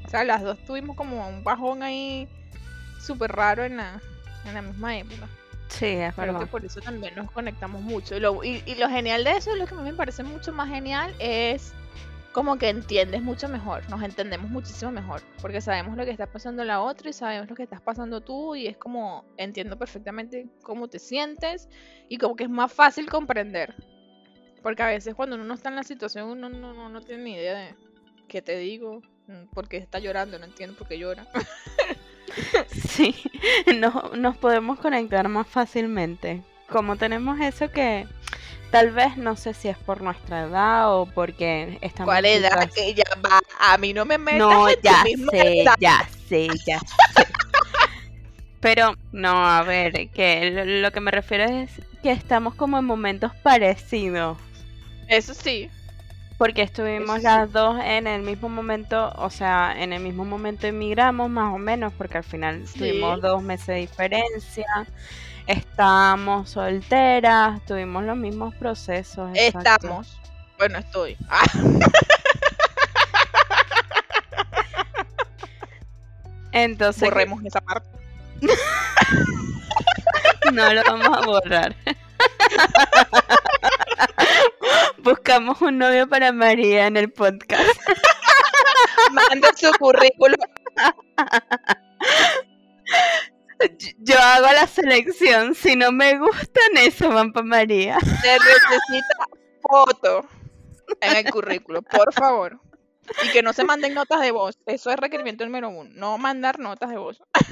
O 0.05 0.09
sea, 0.09 0.25
las 0.25 0.43
dos 0.43 0.59
tuvimos 0.65 0.97
como 0.97 1.29
un 1.29 1.45
bajón 1.45 1.83
ahí 1.83 2.29
súper 3.01 3.33
raro 3.33 3.65
en 3.65 3.77
la, 3.77 4.01
en 4.45 4.55
la 4.55 4.62
misma 4.62 4.97
época. 4.97 5.29
Sí, 5.69 5.87
es 5.87 6.15
Creo 6.15 6.39
que 6.39 6.47
por 6.47 6.65
eso 6.65 6.81
también 6.81 7.15
nos 7.17 7.31
conectamos 7.31 7.83
mucho. 7.83 8.17
Y 8.17 8.21
lo, 8.21 8.43
y, 8.45 8.62
lo 8.77 8.89
genial 8.89 9.25
de 9.25 9.33
eso, 9.33 9.55
lo 9.57 9.67
que 9.67 9.75
a 9.75 9.79
mí 9.79 9.91
me 9.91 9.97
parece 9.97 10.23
mucho 10.23 10.53
más 10.53 10.69
genial, 10.69 11.15
es 11.19 11.73
como 12.37 12.59
que 12.59 12.68
entiendes 12.68 13.22
mucho 13.22 13.49
mejor, 13.49 13.88
nos 13.88 14.03
entendemos 14.03 14.51
muchísimo 14.51 14.92
mejor, 14.92 15.22
porque 15.40 15.62
sabemos 15.62 15.96
lo 15.96 16.05
que 16.05 16.11
está 16.11 16.27
pasando 16.27 16.64
la 16.64 16.83
otra 16.83 17.09
y 17.09 17.14
sabemos 17.14 17.49
lo 17.49 17.57
que 17.57 17.62
estás 17.62 17.81
pasando 17.81 18.20
tú 18.20 18.55
y 18.55 18.66
es 18.66 18.77
como 18.77 19.25
entiendo 19.38 19.79
perfectamente 19.79 20.46
cómo 20.62 20.87
te 20.87 20.99
sientes 20.99 21.66
y 22.11 22.18
como 22.18 22.37
que 22.37 22.44
es 22.44 22.51
más 22.51 22.70
fácil 22.70 23.09
comprender. 23.09 23.75
Porque 24.62 24.83
a 24.83 24.88
veces 24.88 25.14
cuando 25.14 25.37
uno 25.37 25.46
no 25.46 25.55
está 25.55 25.70
en 25.70 25.77
la 25.77 25.83
situación 25.83 26.29
uno 26.29 26.51
no, 26.51 26.75
no, 26.75 26.90
no 26.90 27.01
tiene 27.01 27.22
ni 27.22 27.33
idea 27.37 27.55
de 27.59 27.75
qué 28.29 28.42
te 28.42 28.59
digo, 28.59 29.01
mm, 29.29 29.46
por 29.55 29.66
qué 29.66 29.79
está 29.79 29.99
llorando, 29.99 30.38
no 30.38 30.44
entiendo 30.44 30.77
por 30.77 30.88
qué 30.88 30.99
llora. 30.99 31.27
Sí, 32.90 33.14
no, 33.81 34.11
nos 34.14 34.37
podemos 34.37 34.79
conectar 34.79 35.27
más 35.29 35.46
fácilmente. 35.46 36.42
Como 36.68 36.96
tenemos 36.96 37.40
eso 37.40 37.70
que 37.70 38.07
tal 38.70 38.90
vez 38.90 39.16
no 39.16 39.37
sé 39.37 39.55
si 39.55 39.68
es 39.68 39.76
por 39.79 40.00
nuestra 40.02 40.42
edad 40.42 40.94
o 40.94 41.07
porque 41.07 41.79
estamos. 41.81 42.12
¿Cuál 42.12 42.26
edad? 42.26 42.70
Que 42.74 42.94
ya 42.94 43.05
va, 43.24 43.40
a 43.59 43.79
mí 43.79 43.92
no 43.92 44.05
me 44.05 44.18
metas 44.18 44.38
No, 44.38 44.68
en 44.68 44.76
tu 44.76 44.83
ya 44.83 45.05
misma 45.05 45.31
sé, 45.33 45.62
edad. 45.62 45.74
ya 45.79 46.09
sé, 46.29 46.48
ya 46.66 46.79
sé. 46.81 46.87
Pero 48.61 48.96
no, 49.12 49.46
a 49.46 49.62
ver, 49.62 50.09
que 50.11 50.50
lo, 50.50 50.64
lo 50.64 50.90
que 50.90 51.00
me 51.00 51.11
refiero 51.11 51.44
es 51.44 51.70
que 52.02 52.11
estamos 52.11 52.55
como 52.55 52.79
en 52.79 52.85
momentos 52.85 53.33
parecidos. 53.42 54.38
Eso 55.09 55.35
sí. 55.35 55.70
Porque 56.38 56.62
estuvimos 56.62 57.22
las 57.22 57.51
dos 57.51 57.79
en 57.83 58.07
el 58.07 58.20
mismo 58.22 58.51
momento, 58.51 59.11
o 59.16 59.31
sea, 59.31 59.75
en 59.77 59.94
el 59.94 60.03
mismo 60.03 60.25
momento 60.25 60.66
emigramos 60.66 61.31
más 61.31 61.55
o 61.55 61.59
menos, 61.59 61.94
porque 61.96 62.18
al 62.18 62.25
final 62.25 62.66
Sí. 62.66 62.79
tuvimos 62.79 63.22
dos 63.22 63.42
meses 63.42 63.66
de 63.68 63.75
diferencia, 63.77 64.66
estábamos 65.46 66.51
solteras, 66.51 67.64
tuvimos 67.64 68.05
los 68.05 68.16
mismos 68.18 68.55
procesos. 68.57 69.31
exacto. 69.35 69.87
Estamos. 69.87 70.20
Bueno, 70.59 70.79
estoy. 70.79 71.16
Ah, 71.31 71.44
Entonces, 76.53 77.03
borremos 77.03 77.44
esa 77.44 77.61
parte. 77.61 77.88
no 80.53 80.72
lo 80.72 80.83
vamos 80.85 81.18
a 81.18 81.27
borrar. 81.27 81.75
Buscamos 85.07 85.62
un 85.62 85.79
novio 85.79 86.09
para 86.09 86.33
María 86.33 86.88
en 86.88 86.97
el 86.97 87.12
podcast. 87.12 87.79
Manda 89.12 89.51
su 89.55 89.71
currículum. 89.79 90.35
Yo 93.99 94.19
hago 94.19 94.47
la 94.53 94.66
selección, 94.66 95.55
si 95.55 95.77
no 95.77 95.92
me 95.92 96.19
gustan, 96.19 96.77
eso 96.79 97.09
van 97.09 97.33
para 97.33 97.47
María. 97.47 98.01
Se 98.01 98.33
necesita 98.33 99.29
foto 99.62 100.29
en 101.01 101.16
el 101.19 101.31
currículum, 101.31 101.85
por 101.85 102.12
favor. 102.12 102.61
Y 103.23 103.29
que 103.29 103.45
no 103.45 103.53
se 103.53 103.62
manden 103.62 103.95
notas 103.95 104.21
de 104.21 104.33
voz. 104.33 104.59
Eso 104.66 104.90
es 104.90 104.97
requerimiento 104.97 105.45
número 105.45 105.69
uno. 105.69 105.88
No 105.95 106.19
mandar 106.19 106.59
notas 106.59 106.90
de 106.90 106.99
voz. 106.99 107.23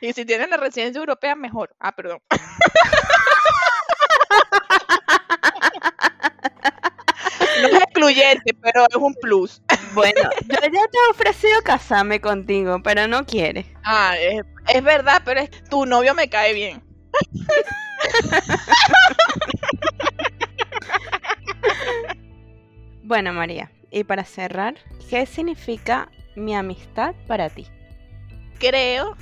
Y 0.00 0.12
si 0.12 0.26
tienen 0.26 0.50
la 0.50 0.58
residencia 0.58 0.98
europea, 0.98 1.34
mejor. 1.34 1.74
Ah, 1.78 1.92
perdón. 1.92 2.20
No 7.60 7.68
es 7.68 7.82
excluyente, 7.82 8.54
pero 8.60 8.84
es 8.88 8.96
un 8.96 9.14
plus. 9.14 9.62
Bueno, 9.94 10.20
yo 10.46 10.56
ya 10.60 10.68
te 10.70 10.76
he 10.76 11.10
ofrecido 11.10 11.60
casarme 11.64 12.20
contigo, 12.20 12.82
pero 12.82 13.08
no 13.08 13.24
quieres. 13.24 13.66
Ah, 13.82 14.14
es, 14.18 14.42
es 14.68 14.82
verdad, 14.82 15.22
pero 15.24 15.40
es, 15.40 15.50
tu 15.70 15.86
novio 15.86 16.14
me 16.14 16.28
cae 16.28 16.52
bien. 16.52 16.82
Bueno, 23.06 23.32
María, 23.32 23.70
y 23.92 24.02
para 24.02 24.24
cerrar, 24.24 24.74
¿qué 25.08 25.26
significa 25.26 26.10
mi 26.34 26.56
amistad 26.56 27.14
para 27.28 27.48
ti? 27.48 27.64
Creo, 28.58 29.16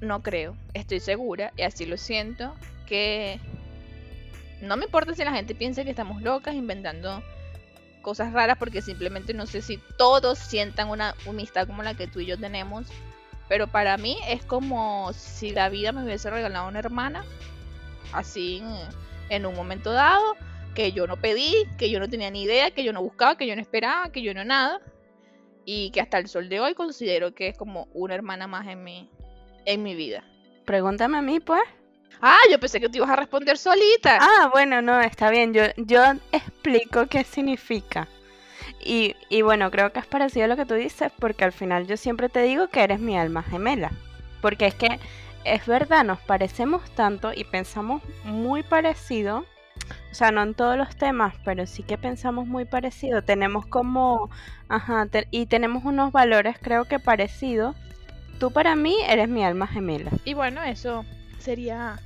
no 0.00 0.24
creo, 0.24 0.56
estoy 0.74 0.98
segura, 0.98 1.52
y 1.56 1.62
así 1.62 1.86
lo 1.86 1.98
siento, 1.98 2.56
que 2.84 3.38
no 4.60 4.76
me 4.76 4.84
importa 4.84 5.14
si 5.14 5.24
la 5.24 5.32
gente 5.32 5.54
piensa 5.54 5.84
que 5.84 5.90
estamos 5.90 6.22
locas 6.22 6.54
inventando 6.54 7.22
cosas 8.06 8.32
raras, 8.32 8.56
porque 8.58 8.82
simplemente 8.82 9.34
no 9.34 9.46
sé 9.46 9.62
si 9.62 9.78
todos 9.98 10.38
sientan 10.38 10.88
una 10.88 11.14
amistad 11.28 11.66
como 11.66 11.82
la 11.82 11.94
que 11.94 12.06
tú 12.06 12.20
y 12.20 12.26
yo 12.26 12.38
tenemos. 12.38 12.86
Pero 13.48 13.66
para 13.66 13.96
mí 13.96 14.16
es 14.28 14.44
como 14.44 15.12
si 15.12 15.50
la 15.50 15.68
vida 15.68 15.92
me 15.92 16.04
hubiese 16.04 16.30
regalado 16.30 16.68
una 16.68 16.78
hermana, 16.78 17.24
así 18.12 18.62
en, 19.28 19.46
un 19.46 19.54
momento 19.54 19.92
dado, 19.92 20.22
que 20.74 20.92
yo 20.92 21.06
no 21.06 21.16
pedí, 21.16 21.52
que 21.78 21.90
yo 21.90 21.98
no 22.00 22.08
tenía 22.08 22.30
ni 22.30 22.42
idea, 22.42 22.70
que 22.70 22.84
yo 22.84 22.92
no 22.92 23.02
buscaba, 23.02 23.36
que 23.36 23.46
yo 23.46 23.56
no 23.56 23.62
esperaba, 23.62 24.10
que 24.10 24.22
yo 24.22 24.34
no 24.34 24.44
nada. 24.44 24.80
Y 25.64 25.90
que 25.90 26.00
hasta 26.00 26.18
el 26.18 26.28
sol 26.28 26.48
de 26.48 26.60
hoy 26.60 26.74
considero 26.74 27.34
que 27.34 27.48
es 27.48 27.58
como 27.58 27.88
una 27.92 28.14
hermana 28.14 28.46
más 28.46 28.68
en 28.68 28.84
mi, 28.84 29.10
en 29.64 29.82
mi 29.82 29.96
vida. 29.96 30.22
Pregúntame 30.64 31.18
a 31.18 31.22
mí, 31.22 31.40
pues. 31.40 31.62
Ah, 32.20 32.38
yo 32.50 32.58
pensé 32.58 32.80
que 32.80 32.88
te 32.88 32.98
ibas 32.98 33.10
a 33.10 33.16
responder 33.16 33.58
solita. 33.58 34.18
Ah, 34.20 34.48
bueno, 34.52 34.80
no, 34.82 35.00
está 35.00 35.30
bien. 35.30 35.52
Yo, 35.52 35.62
yo 35.76 36.02
explico 36.32 37.06
qué 37.06 37.24
significa. 37.24 38.08
Y, 38.80 39.14
y 39.28 39.42
bueno, 39.42 39.70
creo 39.70 39.92
que 39.92 40.00
es 40.00 40.06
parecido 40.06 40.44
a 40.46 40.48
lo 40.48 40.56
que 40.56 40.66
tú 40.66 40.74
dices, 40.74 41.12
porque 41.18 41.44
al 41.44 41.52
final 41.52 41.86
yo 41.86 41.96
siempre 41.96 42.28
te 42.28 42.42
digo 42.42 42.68
que 42.68 42.82
eres 42.82 43.00
mi 43.00 43.18
alma 43.18 43.42
gemela. 43.42 43.90
Porque 44.40 44.66
es 44.66 44.74
que 44.74 44.98
es 45.44 45.66
verdad, 45.66 46.04
nos 46.04 46.18
parecemos 46.20 46.88
tanto 46.94 47.32
y 47.34 47.44
pensamos 47.44 48.02
muy 48.24 48.62
parecido. 48.62 49.44
O 50.10 50.14
sea, 50.14 50.30
no 50.32 50.42
en 50.42 50.54
todos 50.54 50.76
los 50.78 50.96
temas, 50.96 51.34
pero 51.44 51.66
sí 51.66 51.82
que 51.82 51.98
pensamos 51.98 52.46
muy 52.46 52.64
parecido. 52.64 53.22
Tenemos 53.22 53.66
como, 53.66 54.30
ajá, 54.68 55.06
te- 55.06 55.28
y 55.30 55.46
tenemos 55.46 55.84
unos 55.84 56.10
valores 56.12 56.56
creo 56.60 56.86
que 56.86 56.98
parecidos. 56.98 57.76
Tú 58.40 58.50
para 58.52 58.74
mí 58.74 58.96
eres 59.06 59.28
mi 59.28 59.44
alma 59.44 59.66
gemela. 59.66 60.10
Y 60.24 60.34
bueno, 60.34 60.62
eso 60.62 61.04
sería 61.46 62.00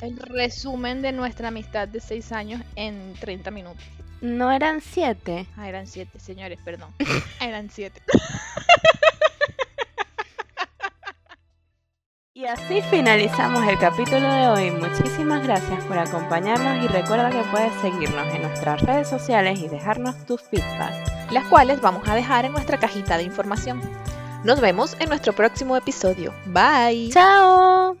el 0.00 0.16
resumen 0.16 1.02
de 1.02 1.12
nuestra 1.12 1.48
amistad 1.48 1.86
de 1.88 2.00
seis 2.00 2.32
años 2.32 2.62
en 2.74 3.12
30 3.20 3.50
minutos. 3.50 3.84
No 4.22 4.50
eran 4.50 4.80
siete. 4.80 5.46
Ah, 5.58 5.68
eran 5.68 5.86
siete, 5.86 6.18
señores, 6.18 6.58
perdón. 6.64 6.88
eran 7.40 7.68
siete. 7.70 8.00
Y 12.32 12.46
así 12.46 12.80
finalizamos 12.90 13.66
el 13.66 13.78
capítulo 13.78 14.32
de 14.32 14.48
hoy. 14.48 14.70
Muchísimas 14.70 15.42
gracias 15.42 15.84
por 15.84 15.98
acompañarnos 15.98 16.82
y 16.84 16.88
recuerda 16.88 17.30
que 17.30 17.42
puedes 17.50 17.74
seguirnos 17.80 18.34
en 18.34 18.42
nuestras 18.42 18.80
redes 18.82 19.08
sociales 19.08 19.58
y 19.60 19.68
dejarnos 19.68 20.24
tus 20.26 20.40
feedback. 20.42 21.30
Las 21.30 21.44
cuales 21.46 21.80
vamos 21.82 22.08
a 22.08 22.14
dejar 22.14 22.46
en 22.46 22.52
nuestra 22.52 22.78
cajita 22.78 23.18
de 23.18 23.24
información. 23.24 23.82
Nos 24.44 24.60
vemos 24.60 24.96
en 24.98 25.10
nuestro 25.10 25.34
próximo 25.34 25.76
episodio. 25.76 26.34
Bye. 26.46 27.10
¡Chao! 27.10 27.96